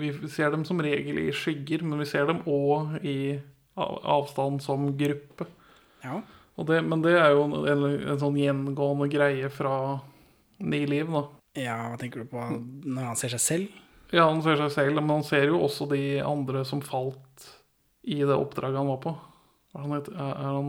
[0.00, 3.38] Vi ser dem som regel i skygger, men vi ser dem òg i
[3.76, 5.46] avstand som gruppe.
[6.02, 6.20] Ja.
[6.56, 9.72] Og det, men det er jo en, en, sånn gjengående greie fra
[10.64, 11.24] Ni liv, da.
[11.58, 12.38] ja, hva tenker du på
[12.86, 13.80] når han ser seg selv?
[14.14, 17.48] Ja, han ser seg selv, men han ser jo også de andre som falt
[18.06, 19.14] i det oppdraget han var på.
[19.74, 20.14] Er han, heter?
[20.14, 20.68] er han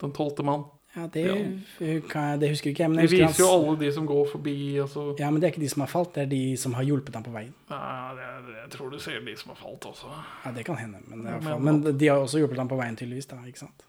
[0.00, 0.64] den tolvte mann?
[0.96, 1.98] Ja, det, jeg,
[2.40, 2.88] det husker ikke jeg.
[2.94, 4.54] Men jeg husker viser jo alle de som går forbi.
[4.80, 5.02] Altså.
[5.20, 7.18] Ja, men det er ikke de som har falt, det er de som har hjulpet
[7.18, 7.52] ham på veien.
[7.68, 8.30] Ja, det,
[8.62, 10.08] jeg tror du ser de som har falt også.
[10.46, 13.28] Ja, det kan hende, men, men- men de har også hjulpet ham på veien, tydeligvis.
[13.28, 13.84] da, ikke sant?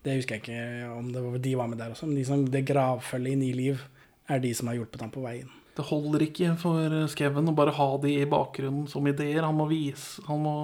[0.00, 2.44] Det husker jeg ikke om det var, de var med der også, men de som,
[2.48, 3.82] det gravfølget i Ni liv
[4.30, 5.50] er de som har hjulpet ham på veien.
[5.76, 9.44] Det holder ikke for Skeven å bare ha de i bakgrunnen som ideer.
[9.44, 10.54] Han må vise, han må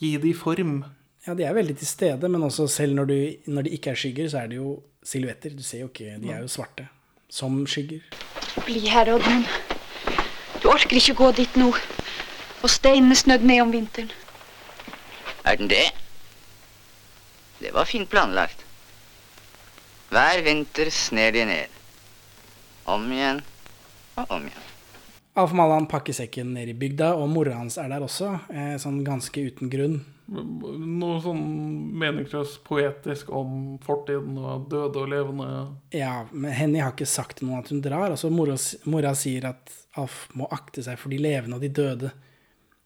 [0.00, 0.78] gi de form.
[1.26, 4.00] Ja, de er veldig til stede, men også selv når, du, når de ikke er
[4.00, 5.54] skygger, så er det jo silhuetter.
[5.56, 6.88] Du ser jo ikke, de er jo svarte.
[7.32, 8.04] Som skygger.
[8.66, 9.48] Bli her, Oddmund.
[10.62, 11.70] Du orker ikke gå dit nå.
[12.64, 14.12] Og steinene snødd ned om vinteren.
[15.44, 15.86] Er den det?
[17.58, 18.64] Det var fint planlagt.
[20.10, 21.80] Hver vinter sner de ned.
[22.84, 23.42] Om igjen
[24.20, 24.70] og om igjen.
[25.34, 29.00] Alf Mallan pakker sekken ned i bygda, og mora hans er der også, eh, sånn
[29.02, 29.96] ganske uten grunn.
[30.30, 31.42] Noe sånn
[32.00, 35.48] meningsløst poetisk om fortiden og døde og levende.
[35.92, 38.14] Ja, men Henny har ikke sagt til noen at hun drar.
[38.14, 38.54] Altså, mora,
[38.86, 42.12] mora sier at Alf må akte seg for de levende og de døde.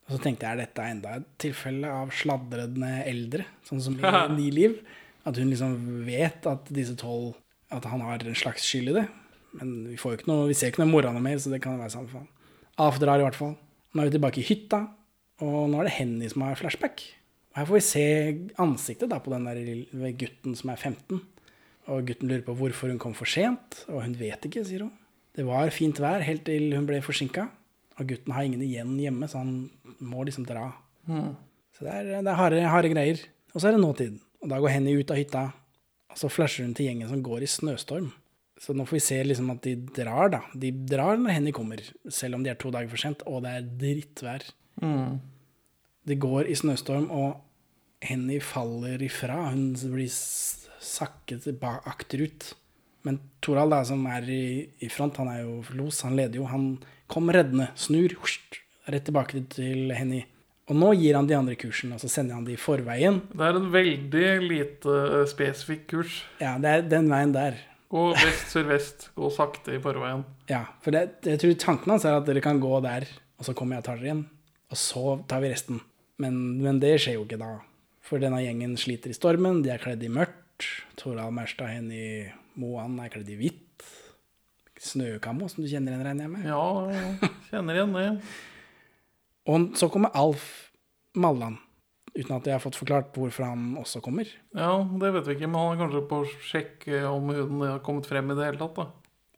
[0.08, 4.12] Og så tenkte jeg, er dette enda et tilfelle av sladrende eldre, sånn som i
[4.38, 4.78] Ni liv?
[5.28, 5.74] At hun liksom
[6.06, 7.34] vet at disse tolv
[7.74, 9.04] At han har en slags skyld i det.
[9.58, 11.60] Men vi, får jo ikke noe, vi ser ikke noe mora noe mer, så det
[11.64, 12.28] kan være samme faen.
[12.80, 13.52] Alf drar i hvert fall.
[13.92, 14.80] Nå er vi tilbake i hytta,
[15.44, 17.04] og nå er det Henny som har flashback.
[17.52, 18.06] Og her får vi se
[18.64, 21.20] ansiktet da på den der gutten som er 15.
[21.88, 24.94] Og gutten lurer på hvorfor hun kom for sent, og hun vet ikke, sier hun.
[25.36, 27.48] Det var fint vær helt til hun ble forsinka,
[27.98, 30.68] og gutten har ingen igjen hjemme, så han må liksom dra.
[31.74, 33.20] Så det er, det er harde, harde greier.
[33.54, 34.18] Og så er det nåtid.
[34.42, 35.44] Og da går Henny ut av hytta,
[36.12, 38.12] og så flasher hun til gjengen som går i snøstorm.
[38.58, 40.40] Så nå får vi se liksom at de drar, da.
[40.54, 43.52] De drar når Henny kommer, selv om de er to dager for sent, og det
[43.54, 44.46] er drittvær.
[46.08, 47.42] De går i snøstorm, og
[48.02, 49.50] Henny faller ifra.
[49.50, 51.46] Hun blir sakket
[51.86, 52.52] akterut.
[53.06, 54.42] Men Torald, da, som er i,
[54.82, 56.46] i front, han er jo los, han leder jo.
[56.50, 56.72] Han
[57.10, 60.24] kom reddende, snur, husht, rett tilbake til Henny.
[60.68, 63.22] Og nå gir han de andre kursen, og så sender han de i forveien.
[63.32, 66.18] Det er en veldig lite eh, spesifikk kurs.
[66.42, 67.56] Ja, det er den veien der.
[67.88, 70.26] Gå vest, sørvest, gå sakte i forveien.
[70.50, 73.08] Ja, for det, jeg tror tanken hans er at dere kan gå der,
[73.40, 74.26] og så kommer jeg og tar dere igjen.
[74.68, 75.80] Og så tar vi resten.
[76.20, 77.54] Men, men det skjer jo ikke da.
[78.04, 80.68] For denne gjengen sliter i stormen, de er kledd i mørkt.
[81.00, 82.28] Torald Merstad, Henny
[82.60, 83.64] Moan er kledd i hvitt.
[84.82, 86.44] Snøkammo, som du kjenner igjen, regner jeg med.
[86.48, 88.06] Ja, kjenner igjen det.
[89.48, 90.44] Og så kommer Alf
[91.18, 91.56] Mallan,
[92.12, 94.28] uten at jeg har fått forklart hvorfor han også kommer.
[94.56, 98.08] Ja, det vet vi ikke, men han er kanskje på sjekk om hun har kommet
[98.08, 98.88] frem i det hele tatt, da.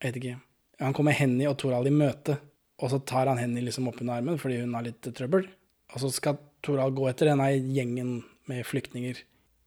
[0.01, 0.36] Jeg vet ikke.
[0.80, 2.38] Han kommer Henny og Torald i møte,
[2.80, 5.45] og så tar han Henny liksom opp under armen fordi hun har litt trøbbel.
[5.95, 8.20] Og så skal Torald gå etter denne gjengen
[8.51, 9.20] med flyktninger,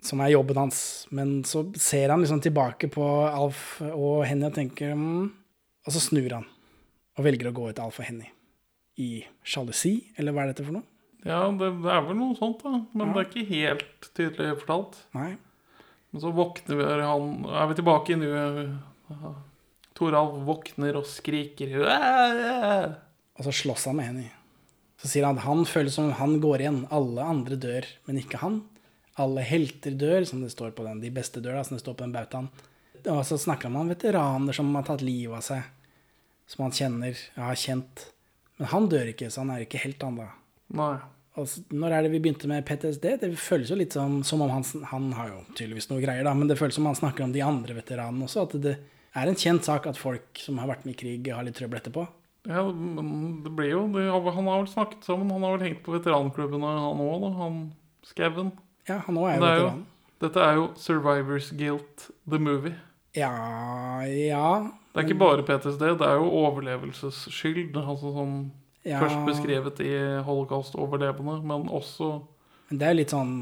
[0.03, 0.81] som er jobben hans.
[1.13, 5.31] Men så ser han liksom tilbake på Alf og Henny og tenker mm.
[5.83, 6.47] Og så snur han
[7.13, 8.29] og velger å gå ut Alf og Henny.
[8.97, 10.85] I sjalusi, eller hva er dette for noe?
[11.23, 12.81] Ja, det, det er vel noe sånt, da.
[12.93, 14.97] Men det er ikke helt tydelig fortalt.
[15.15, 15.31] Nei.
[16.13, 18.27] Men så våkner vi, han Er vi tilbake i nu?
[19.97, 21.73] Toralf våkner og skriker.
[23.33, 24.27] Og så slåss han med Henny.
[25.01, 26.83] Så sier han at han føler som han går igjen.
[26.93, 28.61] Alle andre dør, men ikke han.
[29.19, 31.01] Alle helter dør, som det står på den.
[31.03, 32.49] De beste dør, da, som det står på den bautaen.
[33.11, 35.65] Og så snakker han om veteraner som har tatt livet av seg.
[36.49, 38.07] Som han kjenner, har kjent.
[38.59, 40.29] Men han dør ikke, så han er ikke helt han da.
[40.77, 40.95] Nei.
[41.39, 43.05] Og så, når er det vi begynte med PTSD?
[43.23, 46.33] Det føles jo litt som, som om han, han har jo tydeligvis noe greier, da,
[46.37, 48.45] men det føles som han snakker om de andre veteranene også.
[48.45, 48.75] At det
[49.17, 51.81] er en kjent sak at folk som har vært med i krig, har litt trøbbel
[51.81, 52.05] etterpå.
[52.43, 55.31] Ja, det blir jo det, Han har vel snakket sammen.
[55.31, 57.33] Han har vel hengt på veteranklubbene, han òg, da.
[57.39, 57.59] Han
[58.03, 58.51] Skauen.
[58.89, 59.83] Ja, han òg er jo, veteran.
[60.19, 62.75] dette er jo Survivors Guilt, the movie.
[63.17, 64.47] Ja, ja.
[64.93, 67.75] Det er ikke bare PTSD, det er jo overlevelsesskyld.
[67.77, 68.35] Altså sånn
[68.83, 68.99] ja.
[68.99, 69.93] Først beskrevet i
[70.27, 72.17] holocaust-overlevende, men også
[72.67, 73.35] Men det er jo litt sånn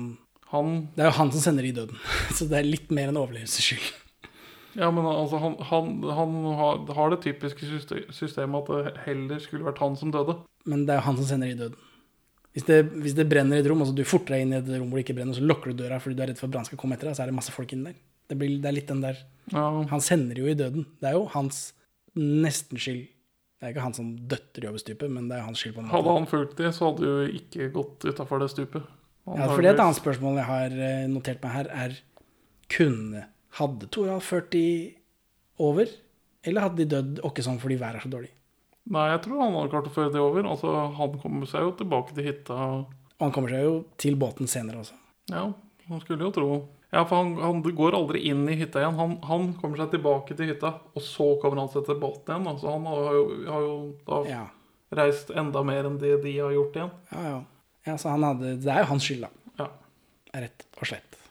[0.52, 1.98] han Det er jo han som sender de i døden.
[2.38, 3.88] Så det er litt mer enn overlevelsesskyld.
[4.78, 7.68] Ja, men altså, han, han, han har, har det typiske
[8.16, 10.38] systemet at det heller skulle vært han som døde.
[10.70, 11.90] Men det er jo han som sender de i døden.
[12.52, 14.72] Hvis det, hvis det brenner i et rom, altså du forter deg inn i et
[14.76, 16.54] rom hvor det ikke brenner, så lukker du døra fordi du er redd for at
[16.56, 18.00] brannen skal komme etter deg, så er det masse folk inni der.
[18.32, 19.20] Det, blir, det er litt den der
[19.52, 20.86] Ja, Han sender jo i døden.
[21.02, 21.74] Det er jo hans
[22.16, 23.10] nesten skyld.
[23.60, 25.92] Det er ikke han som døtter over stupet, men det er hans skyld på en
[25.92, 28.88] Hadde han fulgt det, så hadde jo ikke gått utafor det stupet.
[29.28, 32.00] Ja, for det er et annet spørsmål jeg har eh, notert meg her, er
[32.72, 33.28] kunne
[33.60, 34.64] Hadde Toralf ført de
[35.62, 35.90] over,
[36.48, 38.32] eller hadde de dødd åkke sånn fordi været er så dårlig?
[38.92, 40.48] Nei, jeg tror han hadde klart å føre det over.
[40.50, 42.56] Altså, Han kommer seg jo tilbake til hytta.
[42.56, 44.96] Og han kommer seg jo til båten senere også.
[45.30, 45.44] Ja,
[45.92, 46.48] man skulle jo tro
[46.92, 48.98] Ja, for han, han går aldri inn i hytta igjen.
[49.00, 52.60] Han, han kommer seg tilbake til hytta, og så kommer han seg til båten igjen.
[52.60, 53.76] Så han har jo, har jo
[54.10, 54.42] da Ja,
[55.00, 56.92] reist enda mer enn det de har gjort igjen.
[57.14, 57.24] ja.
[57.30, 57.38] ja.
[57.88, 59.64] ja så han hadde, det er jo hans skyld, da.
[59.64, 59.70] Ja.
[60.44, 61.22] Rett og slett.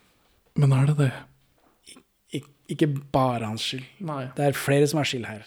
[0.61, 1.13] Men er det det?
[2.41, 3.85] Ik ikke bare hans skyld.
[4.09, 4.25] Nei.
[4.37, 5.45] Det er flere som har skyld her.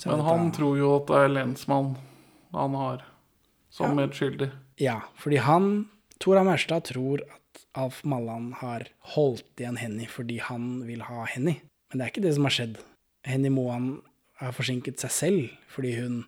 [0.00, 1.94] Så Men han tror jo at det er lensmann
[2.56, 3.04] han har
[3.70, 4.48] som medskyldig.
[4.80, 5.88] Ja, fordi han,
[6.18, 7.39] Tora Merstad, tror at
[7.78, 11.60] Alf Mallan har holdt igjen Henny fordi han vil ha Henny.
[11.90, 12.80] Men det er ikke det som har skjedd.
[13.26, 13.92] Henny Moan
[14.40, 16.20] har forsinket seg selv fordi hun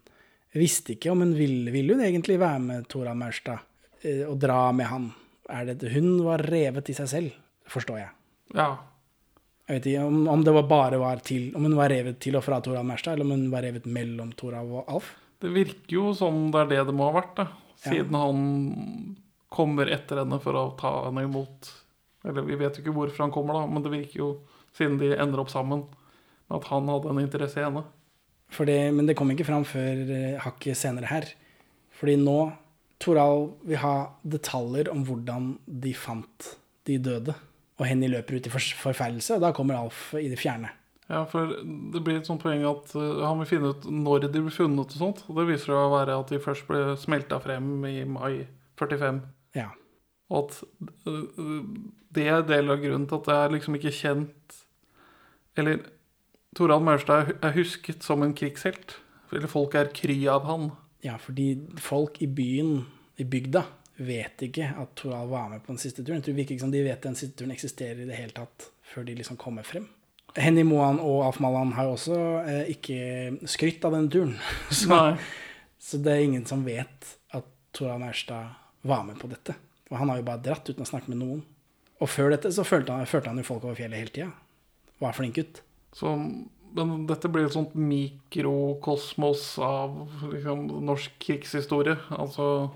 [0.55, 3.63] visste ikke om hun ville, ville hun egentlig være med Tora Maurstad
[4.05, 5.11] eh, og dra med han.
[5.53, 7.39] Er det, hun var revet i seg selv,
[7.71, 8.13] forstår jeg.
[8.57, 8.69] Ja.
[9.69, 12.37] Jeg vet ikke om, om det var bare var til, om hun var revet til
[12.39, 15.15] og fra Tora Maurstad, eller om hun var revet mellom Tora og Alf.
[15.43, 17.49] Det virker jo som det er det det må ha vært, da.
[17.83, 18.43] Siden han
[19.53, 21.71] kommer etter henne for å ta henne imot.
[22.27, 24.31] Eller vi vet jo ikke hvorfor han kommer, da, men det virker jo,
[24.77, 25.85] siden de ender opp sammen,
[26.49, 27.85] med at han hadde en interesse i henne.
[28.53, 31.31] Det, men det kom ikke fram før eh, hakket senere her.
[31.97, 32.37] Fordi nå
[33.03, 36.53] Toral vil ha detaljer om hvordan de fant
[36.87, 37.35] de døde.
[37.81, 40.71] Og Henny løper ut i forferdelse, og da kommer Alf i det fjerne.
[41.11, 44.45] Ja, for det blir et sånt poeng at uh, han vil finne ut når de
[44.45, 45.25] ble funnet og sånt.
[45.29, 48.45] Og det viser seg å være at de først ble smelta frem i mai
[48.81, 49.19] 45.
[49.57, 49.71] Ja.
[50.33, 50.61] Og at
[51.07, 51.65] uh,
[52.15, 54.57] det er del av grunnen til at det er liksom ikke kjent
[55.57, 55.83] Eller
[56.57, 58.99] Torald Maurstad er husket som en krigshelt.
[59.33, 60.71] Eller folk er kry av han.
[61.03, 62.85] ja, fordi folk i byen,
[63.19, 63.65] i bygda,
[63.97, 66.21] vet ikke at Toral var med på den siste turen.
[66.21, 69.07] Jeg tror ikke liksom, de vet den siste turen eksisterer i det hele tatt, før
[69.09, 69.89] de liksom kommer frem.
[70.39, 74.37] Henny Moan og Alf Mallan har jo også eh, ikke skrytt av denne turen.
[74.83, 75.17] Så,
[75.83, 79.57] så det er ingen som vet at Toral Maurstad var med på dette.
[79.91, 81.43] Og han har jo bare dratt uten å snakke med noen.
[82.03, 84.31] Og før dette så følte han, førte han jo folk over fjellet hele tida.
[85.03, 85.63] Var flink gutt.
[85.95, 86.15] Så,
[86.75, 90.01] men dette blir et sånt mikrokosmos av
[90.33, 91.99] liksom, norsk krigshistorie.
[92.17, 92.73] Altså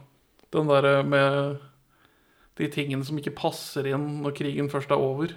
[0.55, 1.59] den derre med
[2.57, 5.35] de tingene som ikke passer inn når krigen først er over.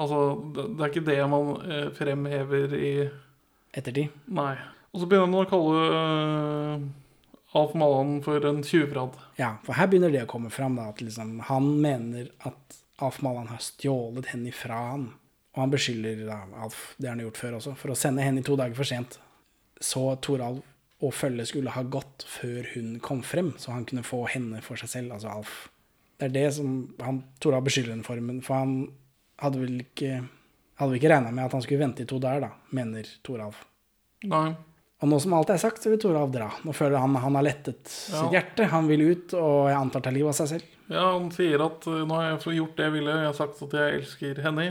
[0.00, 0.20] Altså,
[0.54, 2.94] det, det er ikke det man eh, fremhever i
[3.74, 4.14] Ettertid.
[4.30, 4.54] Nei.
[4.94, 6.86] Og så begynner man å kalle eh,
[7.54, 9.18] Alf Malan for en tjuvradd.
[9.38, 13.20] Ja, for her begynner det å komme fram, da, at liksom, han mener at Alf
[13.22, 15.08] Malan har stjålet henne fra han.
[15.54, 18.42] Og han beskylder da, Alf, det har han gjort før også, for å sende henne
[18.46, 19.20] to dager for sent.
[19.78, 20.64] Så Toralv
[21.04, 24.80] og følget skulle ha gått før hun kom frem, så han kunne få henne for
[24.80, 25.56] seg selv, altså Alf.
[26.18, 28.78] Det er det som han, Toralv beskylder henne for, men for han
[29.42, 30.24] hadde vel ikke
[30.80, 33.58] hadde ikke regna med at han skulle vente i to dager, da, mener Toralv.
[34.26, 34.48] Nei.
[35.04, 36.46] Og nå som alt er sagt, så vil Toralv dra.
[36.64, 38.22] Nå føler han han har lettet Ja.
[38.22, 38.68] sitt hjerte.
[38.72, 40.70] Han vil ut, og jeg antar ta livet av seg selv.
[40.88, 43.16] Ja, han sier at eh, nå har jeg gjort det jeg ville.
[43.20, 44.66] Jeg har sagt at jeg elsker henne.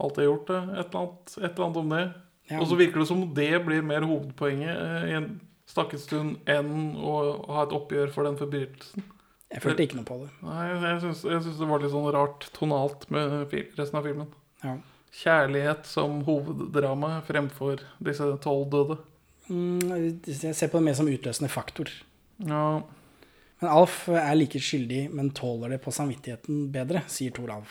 [0.00, 0.60] har gjort det.
[0.74, 2.04] Et eller annet, et eller annet om det.
[2.50, 2.60] Ja.
[2.60, 5.28] Og så virker det som det blir mer hovedpoenget eh, i en
[5.70, 7.14] stakket stund enn å
[7.54, 9.06] ha et oppgjør for den forbrytelsen.
[9.54, 10.30] Jeg følte ikke noe på det.
[10.42, 11.14] Nei, jeg jeg
[11.46, 14.32] syns det var litt sånn rart tonalt med resten av filmen.
[14.64, 14.74] Ja.
[15.14, 18.96] Kjærlighet som hoveddrama fremfor disse tolv døde.
[19.48, 21.90] Mm, jeg ser på det mer som utløsende faktor.
[22.44, 22.82] Ja,
[23.60, 27.70] Men Alf er like skyldig, men tåler det på samvittigheten bedre, sier Toralv.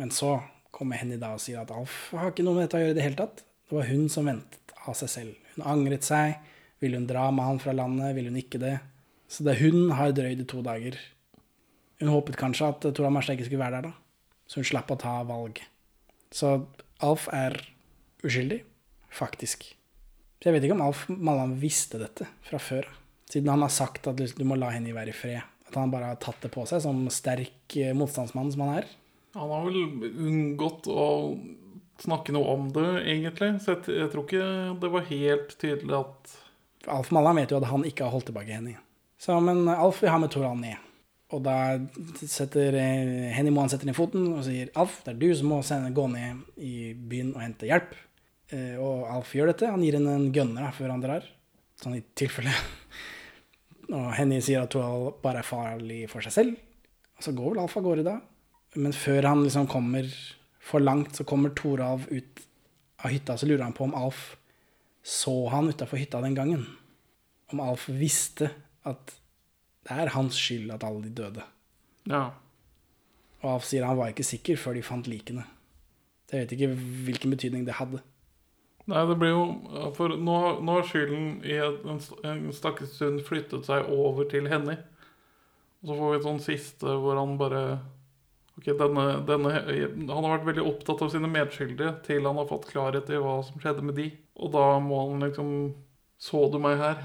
[0.00, 0.38] Men så
[0.74, 2.98] kommer Henny da og sier at Alf har ikke noe med dette å gjøre i
[2.98, 3.42] det hele tatt.
[3.68, 5.50] Det var hun som ventet av seg selv.
[5.54, 6.38] Hun angret seg.
[6.80, 8.14] Ville hun dra med han fra landet?
[8.16, 8.78] Ville hun ikke det?
[9.28, 10.96] Så det hun har drøyd i to dager.
[12.00, 13.94] Hun håpet kanskje at Tor Almarstad ikke skulle være der, da.
[14.48, 15.62] Så hun slapp å ta valg.
[16.34, 16.56] Så
[17.04, 17.56] Alf er
[18.24, 18.62] uskyldig,
[19.12, 19.72] faktisk.
[20.44, 22.84] Så jeg vet ikke om Alf Mallan visste dette fra før.
[23.32, 25.40] Siden han har sagt at du må la henne være i fred.
[25.70, 28.90] At han bare har tatt det på seg som sterk eh, motstandsmann som han er.
[29.32, 31.08] han har vel unngått å
[32.04, 33.54] snakke noe om det, egentlig.
[33.64, 34.52] Så jeg, jeg tror ikke
[34.84, 36.36] det var helt tydelig at
[36.92, 38.76] Alf Mallan vet jo at han ikke har holdt tilbake Henny.
[39.16, 40.76] Så, men Alf vil ha med Toran ned.
[41.32, 41.56] Og da
[42.20, 45.64] setter eh, Henny Moan setter ned foten og sier Alf, det er du som må
[45.64, 47.96] sende, gå ned i byen og hente hjelp.
[48.52, 49.70] Eh, og Alf gjør dette.
[49.70, 51.26] Han gir henne en gunner før han drar.
[51.80, 52.52] Sånn i tilfelle.
[53.94, 56.62] Og Henny sier at hun bare er farlig for seg selv.
[57.18, 58.14] Og så går vel Alf av gårde da.
[58.80, 60.08] Men før han liksom kommer
[60.64, 62.40] for langt, så kommer Toralv ut
[63.04, 64.32] av hytta, så lurer han på om Alf
[65.04, 66.64] så han utafor hytta den gangen.
[67.52, 68.48] Om Alf visste
[68.88, 69.12] at
[69.84, 71.44] det er hans skyld at alle de døde.
[72.08, 72.30] Ja.
[73.42, 75.44] Og Alf sier han var ikke sikker før de fant likene.
[76.32, 76.70] Jeg vet ikke
[77.04, 78.00] hvilken betydning det hadde.
[78.90, 79.44] Nei, det blir jo
[79.96, 84.76] For nå, nå har skylden i en, en stakkars stund flyttet seg over til Henny.
[85.80, 87.64] Og så får vi et sånn siste hvor han bare
[88.54, 92.68] Ok, denne, denne Han har vært veldig opptatt av sine medskyldige til han har fått
[92.70, 94.06] klarhet i hva som skjedde med de.
[94.38, 95.50] Og da må han liksom
[96.20, 97.00] Så du meg her?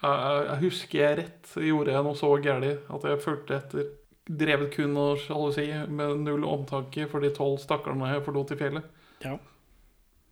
[0.00, 1.52] Jeg, jeg, jeg husker jeg rett?
[1.68, 3.92] Gjorde jeg noe så galt at jeg fulgte etter?
[4.30, 8.90] Drevet kun av sjalusi med null omtanke for de tolv stakkarene jeg forlot i fjellet?
[9.24, 9.36] Ja.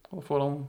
[0.09, 0.61] Da får han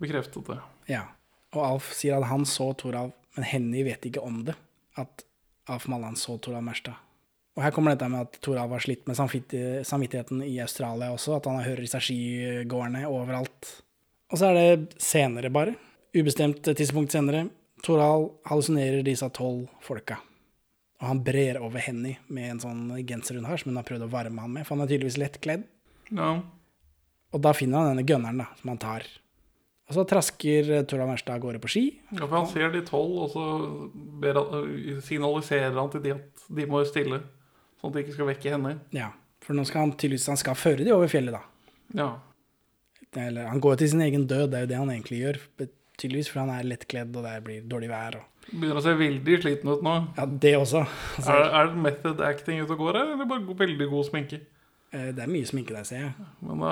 [0.00, 0.60] bekreftet det.
[0.96, 1.06] ja.
[1.50, 4.54] Og Alf sier at han så Toralv, men Henny vet ikke om det.
[5.00, 5.24] At
[5.70, 6.94] Alf Mallan så Toralv Merstad.
[7.58, 11.48] Og her kommer dette med at Toralv har slitt med samvittigheten i Australia også, at
[11.50, 13.72] han hører seg skigårdene overalt.
[14.30, 15.74] Og så er det senere, bare.
[16.14, 17.48] Ubestemt tidspunkt senere.
[17.82, 20.20] Toralv hallusinerer disse tolv folka.
[21.00, 24.06] Og han brer over Henny med en sånn genser hun har, som hun har prøvd
[24.06, 25.66] å varme han med, for han er tydeligvis lettkledd.
[26.12, 26.34] Ja.
[27.34, 29.06] Og da finner han denne gunneren, da, som han tar.
[29.90, 31.84] Og så trasker eh, Toralv av gårde på ski.
[32.14, 33.46] Ja, for han ser de tolv, og så
[34.30, 37.18] øh, signaliserer han til de at de må stille.
[37.80, 38.76] Sånn at de ikke skal vekke henne.
[38.94, 39.10] Ja,
[39.42, 41.74] for nå skal han tydeligvis han skal føre de over fjellet, da.
[41.98, 42.08] Ja.
[43.18, 45.40] Eller han går til sin egen død, det er jo det han egentlig gjør.
[45.98, 48.20] Tydeligvis fordi han er lettkledd, og det blir dårlig vær.
[48.20, 48.46] Og...
[48.50, 49.96] Begynner å se veldig sliten ut nå.
[50.20, 50.84] Ja, det også.
[51.18, 54.40] Altså, Er, er det method acting ute og går eller bare veldig god sminke?
[54.92, 56.26] Eh, det er mye sminke der, ser jeg.
[56.46, 56.64] Men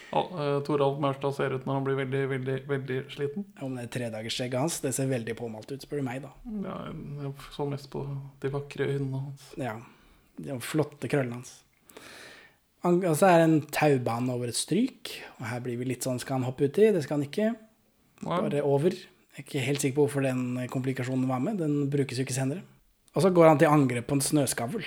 [0.09, 3.45] Toralf Torald Maurstad ser ut når han blir veldig, veldig, veldig sliten.
[3.61, 6.31] Om det er tredagersskjegget hans, det ser veldig påmalt ut, spør du meg, da.
[6.65, 6.77] Ja,
[7.23, 8.03] jeg så mest på
[8.41, 9.51] de vakre øynene hans.
[9.59, 9.75] Ja,
[10.39, 11.59] de flotte krøllene hans.
[12.85, 16.05] Han, og så er det en taubane over et stryk, og her blir vi litt
[16.07, 16.89] sånn, skal han hoppe uti?
[16.95, 17.51] Det skal han ikke.
[18.23, 18.95] Bare over.
[18.95, 21.59] Jeg er ikke helt sikker på hvorfor den komplikasjonen var med.
[21.61, 22.63] Den brukes jo ikke senere.
[23.19, 24.85] Og så går han til angrep på en snøskavl.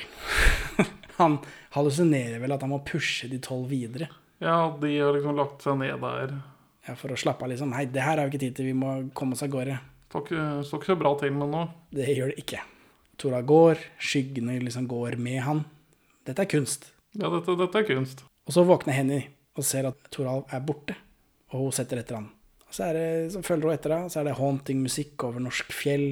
[1.20, 1.34] han
[1.74, 4.08] hallusinerer vel at han må pushe de tolv videre
[4.40, 6.32] Ja, de har liksom lagt seg ned der.
[6.88, 7.74] ja, for å slappe av, liksom.
[7.76, 9.76] Hei, det her har vi ikke tid til, vi må komme oss av gårde.
[10.08, 11.60] Står ikke, står ikke så bra til med nå.
[11.92, 12.62] Det gjør det ikke.
[13.20, 15.62] Tora går, skyggene liksom går med han.
[16.26, 16.88] Dette er kunst.
[17.12, 18.24] Ja, dette, dette er kunst.
[18.48, 19.20] Og så våkner Henny
[19.60, 20.96] og ser at Toralv er borte,
[21.52, 22.30] og hun setter etter han.
[22.64, 23.06] Og så, det,
[23.36, 26.08] så følger hun etter henne, så er det haunting-musikk over norsk fjell.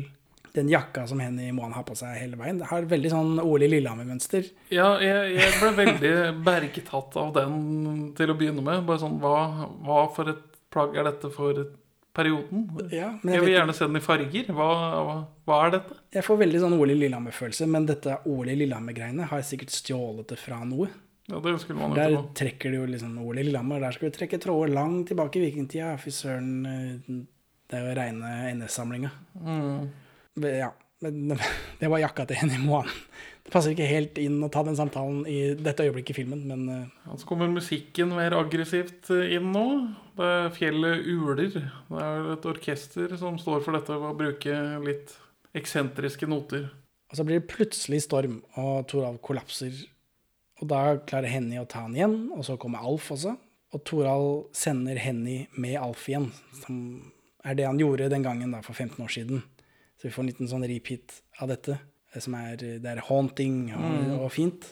[0.55, 3.69] Den jakka som Henny Moan har på seg hele veien, det har veldig sånn Ole
[3.71, 4.49] Lillehammer-mønster.
[4.75, 6.15] Ja, jeg, jeg ble veldig
[6.47, 7.61] bergtatt av den
[8.19, 8.83] til å begynne med.
[8.89, 10.43] Bare sånn, hva, hva for et
[10.75, 11.61] plagg er dette for
[12.17, 12.65] perioden?
[12.91, 14.51] Ja, men Jeg jeg, vil gjerne se den i farger.
[14.57, 14.71] Hva,
[15.07, 15.15] hva,
[15.47, 16.01] hva er dette?
[16.17, 20.41] jeg får veldig sånn Ole Lillehammer-følelse, men dette Ole Lillehammer-greiene har jeg sikkert stjålet det
[20.43, 20.91] fra noe.
[21.31, 24.41] Ja, det skulle man Der trekker det jo liksom Ole Lillehammer, der skal vi trekke
[24.43, 25.93] tråder langt tilbake i vikingtida.
[26.03, 27.19] Fy søren, eh,
[27.71, 29.11] det er jo reine NS-samlinga.
[29.39, 29.91] Mm.
[30.45, 30.73] Ja,
[31.05, 31.35] men
[31.81, 32.89] det var jakka til Henny Moan.
[33.45, 36.67] Det passer ikke helt inn å ta den samtalen i dette øyeblikket i filmen, men
[36.71, 39.67] eh, Ja, Så kommer musikken mer aggressivt eh, inn nå.
[40.19, 41.57] Det er Fjellet uler.
[41.89, 45.17] Det er et orkester som står for dette ved å bruke litt
[45.57, 46.69] eksentriske noter.
[47.11, 49.75] Og så blir det plutselig storm, og Toralv kollapser.
[50.61, 53.35] Og da klarer Henny å ta han igjen, og så kommer Alf også.
[53.75, 56.29] Og Toralv sender Henny med Alf igjen,
[56.61, 56.77] som
[57.43, 59.43] er det han gjorde den gangen da, for 15 år siden.
[60.01, 61.77] Så vi får en liten sånn repeat av dette,
[62.15, 64.65] det som er, det er haunting og, og fint.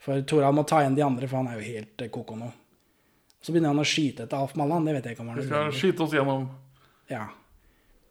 [0.00, 2.50] For Toralv må ta igjen de andre, for han er jo helt eh, koko nå.
[3.40, 5.56] Så begynner han å skyte etter Alf Mallan, det vet jeg ikke om var nødvendig.
[5.56, 6.44] Vi skal skyte oss gjennom.
[7.08, 7.22] Ja.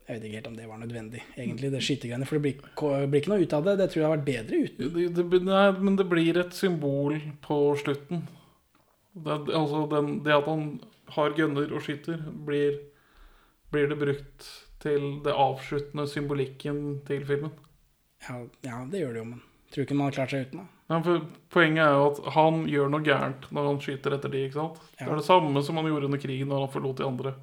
[0.07, 2.25] Jeg vet ikke helt om det var nødvendig, egentlig, det skytegreiene.
[2.25, 2.63] For det blir,
[3.05, 3.75] blir ikke noe ut av det.
[3.77, 4.95] Det tror jeg har vært bedre uten.
[4.95, 8.23] Det, det, nei, men det blir et symbol på slutten.
[9.13, 10.65] Det, altså den, det at han
[11.13, 12.17] har gunner og skyter,
[12.49, 12.81] blir,
[13.69, 14.49] blir det brukt
[14.83, 17.51] til det avsluttende symbolikken til filmen.
[18.27, 19.41] Ja, ja, det gjør det jo, men
[19.73, 20.63] tror ikke man har klart seg uten.
[20.63, 20.75] da.
[20.89, 21.21] Ja, for
[21.53, 24.45] Poenget er jo at han gjør noe gærent når han skyter etter de.
[24.47, 24.79] ikke sant?
[24.97, 27.33] Det er det samme som han gjorde under krigen når han forlot de andre.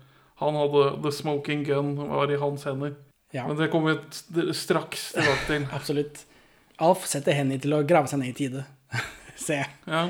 [0.43, 2.97] Han hadde the smoking gun var i hans hender.
[3.33, 4.01] Ja, Men det kommer
[4.35, 5.69] vi straks tilbake til.
[5.79, 6.25] absolutt.
[6.83, 8.65] Alf setter Henny til å grave seg ned i tide,
[9.49, 9.71] jeg.
[9.87, 10.03] Ja,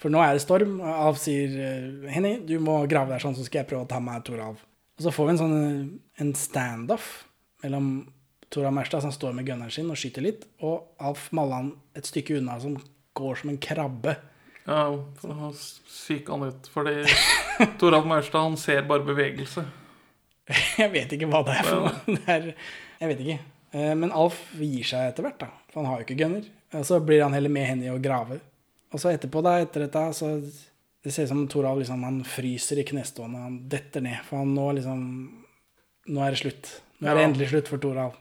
[0.00, 3.44] For nå er det storm, Alf sier eh, Henny, du må grave deg sånn, så
[3.44, 4.62] skal jeg prøve å ta meg Toralv.
[4.98, 5.86] Og så får vi en sånn eh,
[6.22, 7.08] en standoff
[7.64, 7.88] mellom
[8.54, 12.36] Tora Merstad, som står med gunneren sin og skyter litt, og Alf Mallan et stykke
[12.38, 12.76] unna, som
[13.18, 14.14] går som en krabbe.
[14.66, 14.84] ja
[15.18, 15.48] for da
[15.90, 16.68] syk han ut.
[16.70, 17.02] Fordi
[17.80, 19.64] Toralf Maurstad han ser bare bevegelse.
[20.78, 22.18] Jeg vet ikke hva det er for noe.
[22.34, 22.50] Er,
[23.00, 23.38] jeg vet ikke.
[23.74, 25.48] Eh, Men Alf gir seg etter hvert, da.
[25.72, 26.44] For han har jo ikke gunner.
[26.76, 28.38] Og så blir han heller med henne i å grave.
[28.94, 30.34] Og så etterpå, da, etter dette, så
[31.04, 34.22] Det ser ut som Toralv liksom, han fryser i knestående, han detter ned.
[34.24, 35.02] For han nå liksom
[36.14, 36.70] Nå er det slutt.
[37.00, 37.28] Nå er det Ja.
[37.28, 38.16] endelig slutt for Toralv.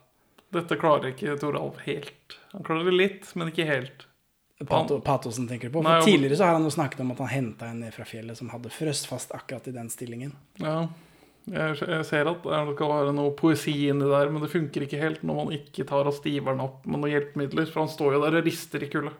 [0.54, 2.38] Dette klarer ikke Toralv helt.
[2.54, 4.06] Han klarer det litt, men ikke helt.
[4.64, 5.82] Pato, Patosen tenker du på.
[5.84, 8.06] For Nei, tidligere så har han jo snakket om at han henta en ned fra
[8.08, 10.32] fjellet som hadde frøst fast akkurat i den stillingen.
[10.62, 10.88] Ja,
[11.52, 15.02] jeg, jeg ser at det skal være noe poesi inni der, men det funker ikke
[15.02, 18.22] helt når man ikke tar av stiveren opp med noen hjelpemidler, for han står jo
[18.24, 19.12] der og rister i kulda.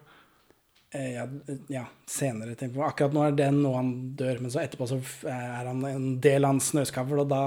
[0.94, 1.28] Eh, ja,
[1.74, 2.86] ja, senere tenker jeg på.
[2.86, 6.46] Akkurat nå er det nå han dør, men så etterpå så er han en del
[6.46, 7.44] av en snøskavl, og da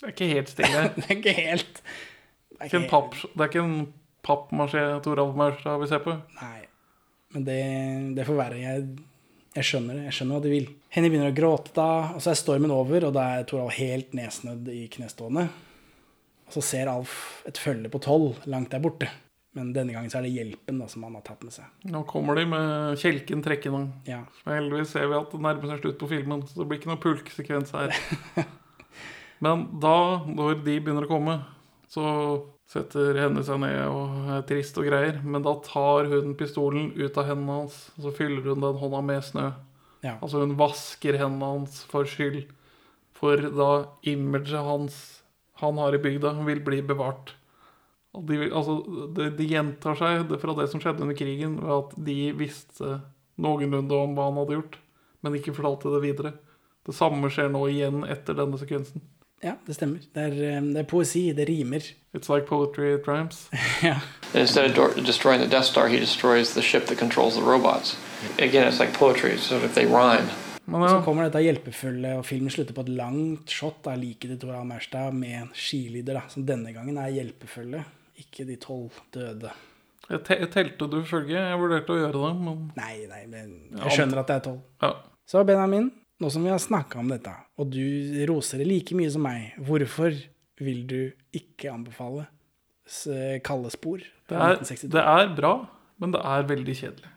[0.00, 0.86] Det er ikke helt stille.
[0.96, 1.82] Det er ikke helt
[2.58, 3.76] det er Ikke en papp, det er ikke en
[4.26, 6.16] pappmasjé Toralf Maurstad vi ser på.
[6.40, 6.64] Nei.
[7.36, 7.60] Men det,
[8.16, 8.58] det får være.
[8.58, 8.88] Jeg,
[9.54, 10.08] jeg skjønner det.
[10.08, 10.66] Jeg skjønner hva de vil.
[10.90, 14.16] Henny begynner å gråte da, og så er stormen over, og da er Toralf helt
[14.18, 15.46] nedsnødd i knestående.
[16.48, 19.12] Og så ser Alf et følge på tolv langt der borte.
[19.56, 21.68] Men denne gangen så er det hjelpen da, som han har tatt med seg.
[21.88, 23.86] Nå kommer de med kjelken trekkende.
[24.06, 24.20] Ja.
[24.44, 26.90] Men heldigvis ser vi at det nærmer seg slutt på filmen, så det blir ikke
[26.92, 27.96] noen pulksekvens her.
[29.44, 29.96] Men da,
[30.26, 31.38] når de begynner å komme,
[31.88, 32.04] så
[32.68, 35.22] setter henne seg ned og er trist og greier.
[35.24, 39.02] Men da tar hun pistolen ut av hendene hans, og så fyller hun den hånda
[39.08, 39.48] med snø.
[40.04, 40.18] ja.
[40.20, 42.44] Altså hun vasker hendene hans for skyld.
[43.18, 43.70] For da
[44.06, 44.98] imaget hans
[45.58, 47.32] han har i bygda, vil bli bevart.
[48.16, 48.78] Og de, altså,
[49.14, 52.98] det, de gjentar seg det fra det som skjedde under krigen, ved at de visste
[53.38, 54.78] noenlunde om hva han hadde gjort,
[55.22, 56.32] men ikke fortalte det videre.
[56.88, 59.04] Det samme skjer nå igjen etter denne sekvensen.
[59.44, 59.98] ja, det stemmer.
[60.14, 61.32] Det er, eh, det er poesi.
[61.32, 61.84] Det rimer.
[62.14, 63.50] It's like poetry it rhymes.
[63.82, 64.00] ja.
[64.34, 67.96] Instead of destroying the Death Star, he destroys the ship that controls the robots.
[68.38, 70.28] Again, it's like poetry, so if they rhyme.
[70.64, 74.40] Men Så kommer dette hjelpefulle, og filmen slutter på et langt shot av liket til
[74.42, 77.80] Tora Maurstad med en skilyder, da, som denne gangen er hjelpefulle,
[78.22, 79.50] ikke de tolv døde.
[80.08, 81.36] jeg te telte du følge?
[81.36, 84.62] Jeg vurderte å gjøre det, men Nei, nei, men jeg skjønner at det er tolv.
[84.82, 84.92] ja.
[85.28, 85.90] Så Benjamin,
[86.20, 87.82] nå som vi har snakka om dette, og du
[88.30, 90.14] roser det like mye som meg, hvorfor
[90.58, 91.00] vil du
[91.36, 92.26] ikke anbefale
[93.44, 95.50] Kalde spor Det er, det er bra,
[96.00, 97.10] men det er veldig kjedelig.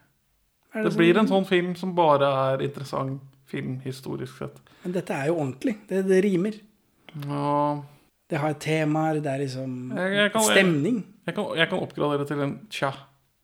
[0.73, 4.59] Er Det det blir en sånn film som bare er interessant film historisk sett.
[4.83, 5.77] Men dette er jo ordentlig.
[5.87, 6.57] Det, det rimer.
[7.23, 7.79] Ja,
[8.31, 11.01] Det har temaer, det er liksom Jeg- jeg kan- stemning.
[11.27, 12.91] jeg, kan, jeg kan oppgradere til en tja.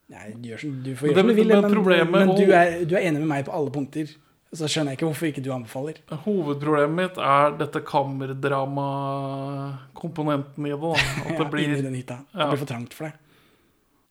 [0.10, 2.96] Nei, du, gjør du får gjøre som du vil, men men, men du, er, du
[2.96, 4.08] er enig med meg på alle punkter.
[4.56, 5.96] Så skjønner jeg ikke hvorfor ikke du anbefaler.
[6.24, 10.80] Hovedproblemet mitt er dette kammerdramakomponenten i det.
[11.28, 12.18] At Ja, det blir den hytta.
[12.32, 13.16] Det blir for trangt for deg.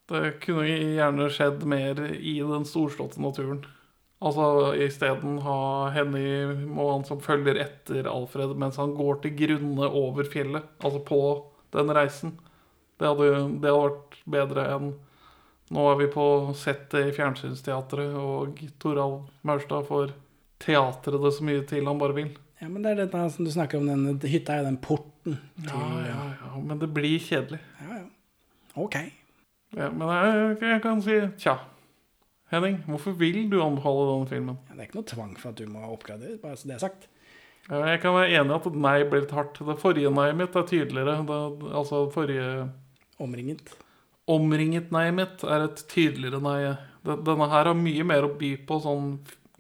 [0.07, 3.65] Det kunne gjerne skjedd mer i den storslåtte naturen.
[4.27, 5.59] Altså isteden ha
[5.95, 6.27] Henny
[6.77, 10.67] han som følger etter Alfred mens han går til grunne over fjellet.
[10.83, 11.21] Altså på
[11.77, 12.37] den reisen.
[12.97, 13.29] Det hadde,
[13.61, 14.95] det hadde vært bedre enn
[15.75, 16.25] Nå er vi på
[16.55, 20.13] settet i Fjernsynsteatret, og Toralv Maurstad får
[20.63, 22.29] teatret det så mye til han bare vil.
[22.61, 25.41] Ja, men det er dette som du snakker om, den hytta er jo den porten
[25.59, 27.59] til Ja, ja, ja, men det blir kjedelig.
[27.83, 28.07] ja, ja.
[28.77, 28.95] Ok.
[29.75, 31.57] Ja, men jeg, jeg kan si tja.
[32.53, 34.59] Henning, hvorfor vil du anbefale denne filmen?
[34.69, 36.85] Ja, det er ikke noe tvang for at du må oppgradere, bare så det er
[36.85, 37.09] sagt.
[37.67, 39.59] Jeg kan være enig i at et nei blir litt hardt.
[39.67, 41.17] Det forrige nei-et mitt er tydeligere.
[41.27, 41.39] Det,
[41.75, 42.69] altså forrige
[43.19, 43.73] Omringet.
[44.31, 46.61] omringet nei-et mitt er et tydeligere nei.
[47.03, 49.11] Denne her har mye mer å by på sånn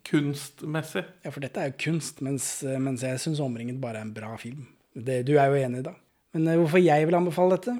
[0.06, 1.02] kunstmessig.
[1.26, 4.36] Ja, for dette er jo kunst, mens, mens jeg syns Omringet bare er en bra
[4.38, 4.68] film.
[4.94, 5.96] Det, du er jo enig, da.
[6.36, 7.74] Men eh, hvorfor jeg vil anbefale dette?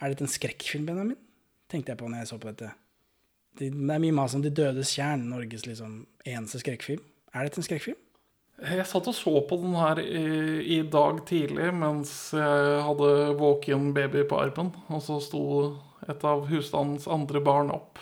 [0.00, 1.20] Er dette en skrekkfilm, Benjamin?
[1.68, 2.72] Tenkte jeg på når jeg så på dette.
[3.56, 7.04] Det er mye mas om De dødes tjern, Norges liksom eneste skrekkfilm.
[7.32, 7.98] Er dette en skrekkfilm?
[8.56, 10.20] Jeg satt og så på den her i,
[10.78, 15.42] i dag tidlig mens jeg hadde våken baby på armen, og så sto
[16.08, 18.00] et av husstandens andre barn opp.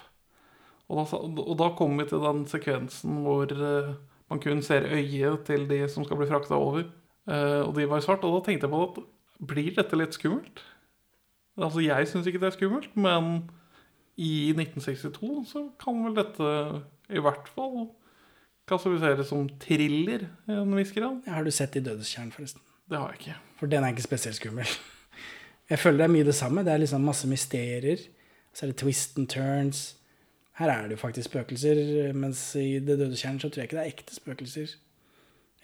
[0.86, 3.94] Og da, og da kom vi til den sekvensen hvor eh,
[4.30, 6.86] man kun ser øyet til de som skal bli frakta over.
[7.26, 9.02] Eh, og de var i svart, og da tenkte jeg på at
[9.50, 10.62] blir dette litt skummelt?
[11.58, 13.48] Altså, jeg syns ikke det er skummelt, men
[14.16, 16.50] i 1962 så kan vel dette
[17.14, 17.88] i hvert fall
[18.68, 21.20] klassifiseres som thriller i en viss grad.
[21.26, 22.62] Ja, har du sett I dødes tjern, forresten?
[22.90, 23.36] Det har jeg ikke.
[23.58, 24.68] For den er ikke spesielt skummel.
[25.70, 26.60] Jeg føler det er mye det samme.
[26.64, 28.00] Det er liksom masse mysterier.
[28.52, 29.96] Så er det twist and turns.
[30.58, 33.78] Her er det jo faktisk spøkelser, mens i Det døde kjern så tror jeg ikke
[33.78, 34.74] det er ekte spøkelser.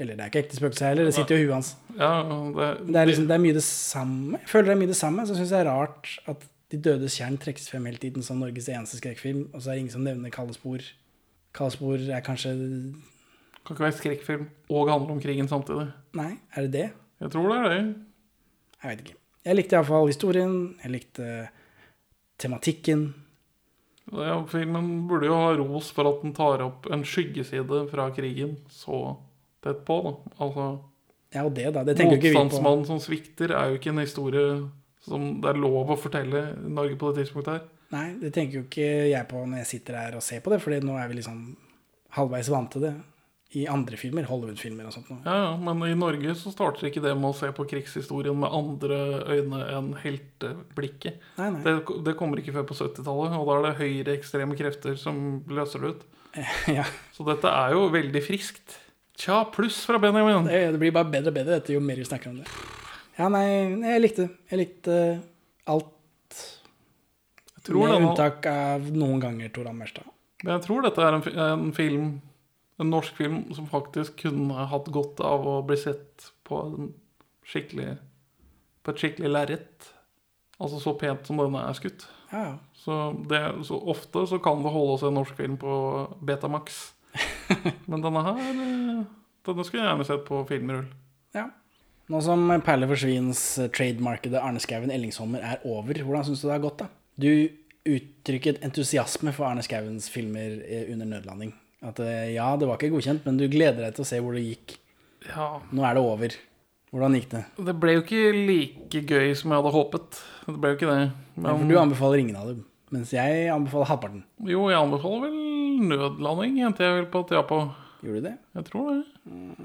[0.01, 1.75] Eller det er ikke ekte spøkelser heller, det sitter jo i huet hans.
[1.99, 2.09] Ja,
[2.57, 4.41] det, det er liksom, det er mye det samme.
[4.41, 5.27] Jeg føler det er mye det samme.
[5.29, 8.39] Så syns jeg det er rart at De dødes tjern trekkes frem hele tiden som
[8.39, 10.85] Norges eneste skrekkfilm, og så er det ingen som nevner Kalde spor.
[11.57, 12.53] Kalde spor er kanskje
[13.61, 15.91] kan ikke være skrekkfilm og handle om krigen samtidig.
[16.17, 16.87] Nei, er det det?
[17.21, 17.81] Jeg tror det er det.
[18.81, 19.17] Jeg vet ikke.
[19.45, 20.55] Jeg likte iallfall historien.
[20.83, 21.27] Jeg likte
[22.41, 23.03] tematikken.
[24.11, 28.57] Ja, filmen burde jo ha ros for at den tar opp en skyggeside fra krigen
[28.73, 29.19] så
[29.63, 30.01] tett på.
[30.07, 30.15] da.
[30.41, 30.69] Altså,
[31.31, 31.85] Ja, det, da.
[31.87, 32.41] Det tenker ikke vi på.
[32.41, 34.47] Motstandsmannen som svikter er jo ikke en historie
[35.11, 37.69] som det er lov å fortelle Norge på det tidspunktet her.
[37.91, 40.61] Nei, det tenker jo ikke jeg på når jeg sitter her og ser på det,
[40.63, 41.41] Fordi nå er vi liksom
[42.15, 42.93] halvveis vant til det
[43.59, 45.09] i andre filmer, Hollywood-filmer og sånt.
[45.11, 45.17] nå.
[45.27, 48.53] Ja, ja, Men i Norge så starter ikke det med å se på krigshistorien med
[48.55, 51.19] andre øyne enn helteblikket.
[51.41, 51.63] Nei, nei.
[51.65, 51.75] Det,
[52.07, 55.93] det kommer ikke før på 70-tallet, og da er det høyreekstreme krefter som løser det
[55.97, 56.07] ut.
[56.79, 56.85] Ja,
[57.17, 58.77] Så dette er jo veldig friskt.
[59.19, 60.47] Tja, pluss fra Benjamin.
[60.47, 62.47] det, det blir bare bedre og bedre dette jo mer vi snakker om det.
[63.19, 63.45] Ja, nei,
[63.85, 64.31] jeg likte det.
[64.51, 64.97] Jeg likte
[65.71, 66.41] alt,
[67.69, 70.07] med denne, unntak av noen ganger Tor Ammerstad.
[70.43, 72.07] men jeg tror dette er en, en film,
[72.81, 76.93] en norsk film, som faktisk kunne hatt godt av å bli sett på, en
[77.47, 77.99] skikkelig,
[78.83, 79.91] på et skikkelig lerret.
[80.61, 82.07] Altså så pent som denne er skutt.
[82.31, 82.57] Ja, ja.
[82.81, 82.97] Så,
[83.29, 85.75] det, så ofte så kan det holde seg en norsk film på
[86.25, 86.81] Betamax.
[87.91, 89.01] Men denne her eh,
[89.49, 90.87] Denne skulle jeg gjerne sett på filmrull.
[91.35, 91.49] Ja.
[92.11, 96.49] Nå som Perle for svins eh, trademarkede Arne Skouen Ellingsholmer er over, hvordan syns du
[96.49, 96.89] det har gått, da?
[97.21, 97.31] Du
[97.87, 101.55] uttrykket entusiasme for Arne Skouens filmer eh, under nødlanding.
[101.87, 104.35] At eh, ja, det var ikke godkjent, men du gleder deg til å se hvor
[104.37, 104.75] det gikk.
[105.31, 106.37] Ja, Nå er det over.
[106.91, 107.45] Hvordan gikk det?
[107.71, 110.21] Det ble jo ikke like gøy som jeg hadde håpet.
[110.49, 111.01] Det ble jo ikke det.
[111.07, 114.25] Ja, Men, for du anbefaler ingen av dem, mens jeg anbefaler halvparten.
[114.51, 117.61] jo, jeg anbefaler vel nødlanding, hendte jeg vel på at ja på.
[118.03, 118.39] Gjorde du det?
[118.59, 119.03] Jeg tror det.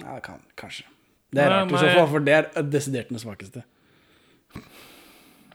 [0.03, 0.85] Ja, kan, kanskje.
[1.35, 3.63] Det er rart i så fall, for det er desidert den svakeste.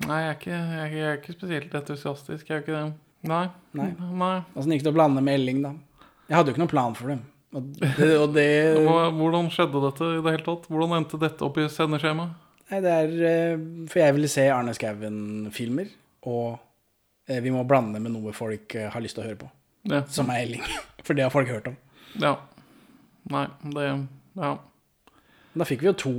[0.06, 2.48] Nei, jeg er ikke, jeg er, jeg er ikke spesielt entusiastisk.
[2.48, 2.84] Jeg er ikke det.
[3.28, 3.42] Nei.
[3.76, 3.90] Nei.
[4.22, 4.36] Nei.
[4.56, 5.74] Åssen gikk det å blande med Elling, da?
[6.30, 7.20] Jeg hadde jo ikke noen plan for dem.
[7.50, 8.46] Og det, og det
[9.18, 10.68] Hvordan skjedde dette i det hele tatt?
[10.70, 12.46] Hvordan endte dette opp i sendeskjemaet?
[12.70, 15.88] Nei, det er eh, For jeg ville se Arne Skouen-filmer,
[16.30, 16.60] og
[17.26, 19.50] eh, vi må blande med noe folk eh, har lyst til å høre på.
[19.90, 20.04] Ja.
[20.12, 20.62] Som er Elling.
[21.04, 21.76] For det har folk hørt om.
[22.22, 22.36] ja.
[23.30, 23.44] Nei,
[23.76, 23.84] det
[24.40, 24.54] Ja.
[25.54, 26.14] Da fikk vi jo to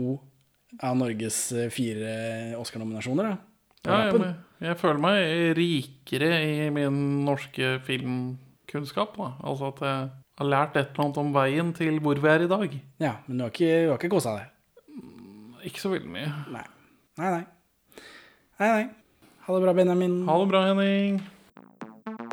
[0.84, 2.12] av Norges eh, fire
[2.60, 3.38] Oscar-nominasjoner, da.
[3.82, 9.16] Ja, jeg, jeg føler meg rikere i min norske filmkunnskap.
[9.18, 9.32] Da.
[9.42, 10.12] Altså at jeg
[10.42, 12.78] har lært et eller annet om veien til hvor vi er i dag.
[13.02, 14.48] Ja, men du har ikke, du har ikke kosa deg?
[15.72, 16.30] Ikke så veldig mye.
[16.54, 16.66] Nei.
[17.22, 17.44] Nei, nei.
[18.62, 18.86] Nei, nei.
[19.48, 20.20] Ha det bra, Benjamin.
[20.28, 21.22] Ha det bra, Henning.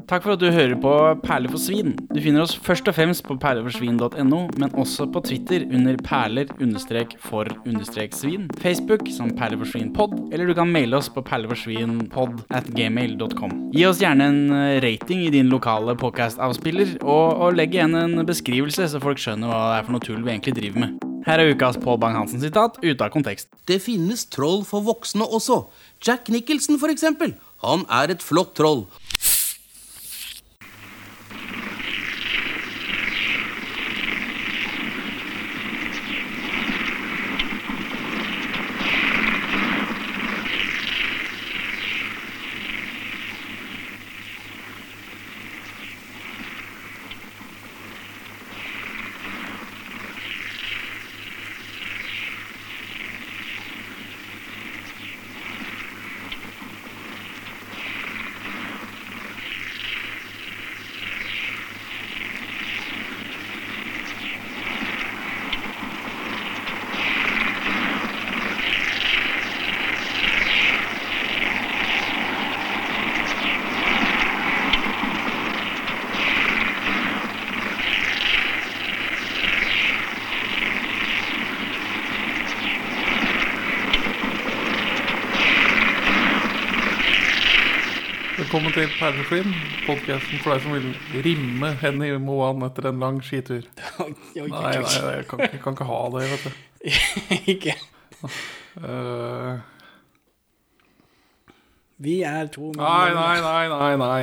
[0.09, 0.91] Takk for at du hører på
[1.21, 1.91] Perler for svin.
[2.09, 9.05] Du finner oss først og fremst på perleforsvin.no, men også på Twitter under perler-for-svin, Facebook
[9.13, 13.53] som perleforsvinpod, eller du kan maile oss på perleforsvinpod at gmail.com.
[13.77, 18.25] Gi oss gjerne en eh, rating i din lokale podcast-avspiller, og, og legg igjen en
[18.25, 21.05] beskrivelse, så folk skjønner hva det er for noe tull vi egentlig driver med.
[21.29, 23.51] Her er ukas Pål Bang-Hansen-sitat ute av kontekst.
[23.69, 25.67] Det finnes troll for voksne også.
[26.01, 27.37] Jack Nicholson, for eksempel.
[27.61, 28.87] Han er et flott troll.
[88.69, 89.55] Velkommen til Perleskinn,
[89.87, 93.63] podkasten for deg som vil rimme Henny Moan etter en lang skitur.
[94.37, 96.51] Nei, nei, jeg kan, jeg kan ikke ha det, vet du.
[97.55, 97.75] ikke.
[98.77, 99.57] Uh,
[101.97, 104.21] Vi er to nei, nei, nei, nei, nei.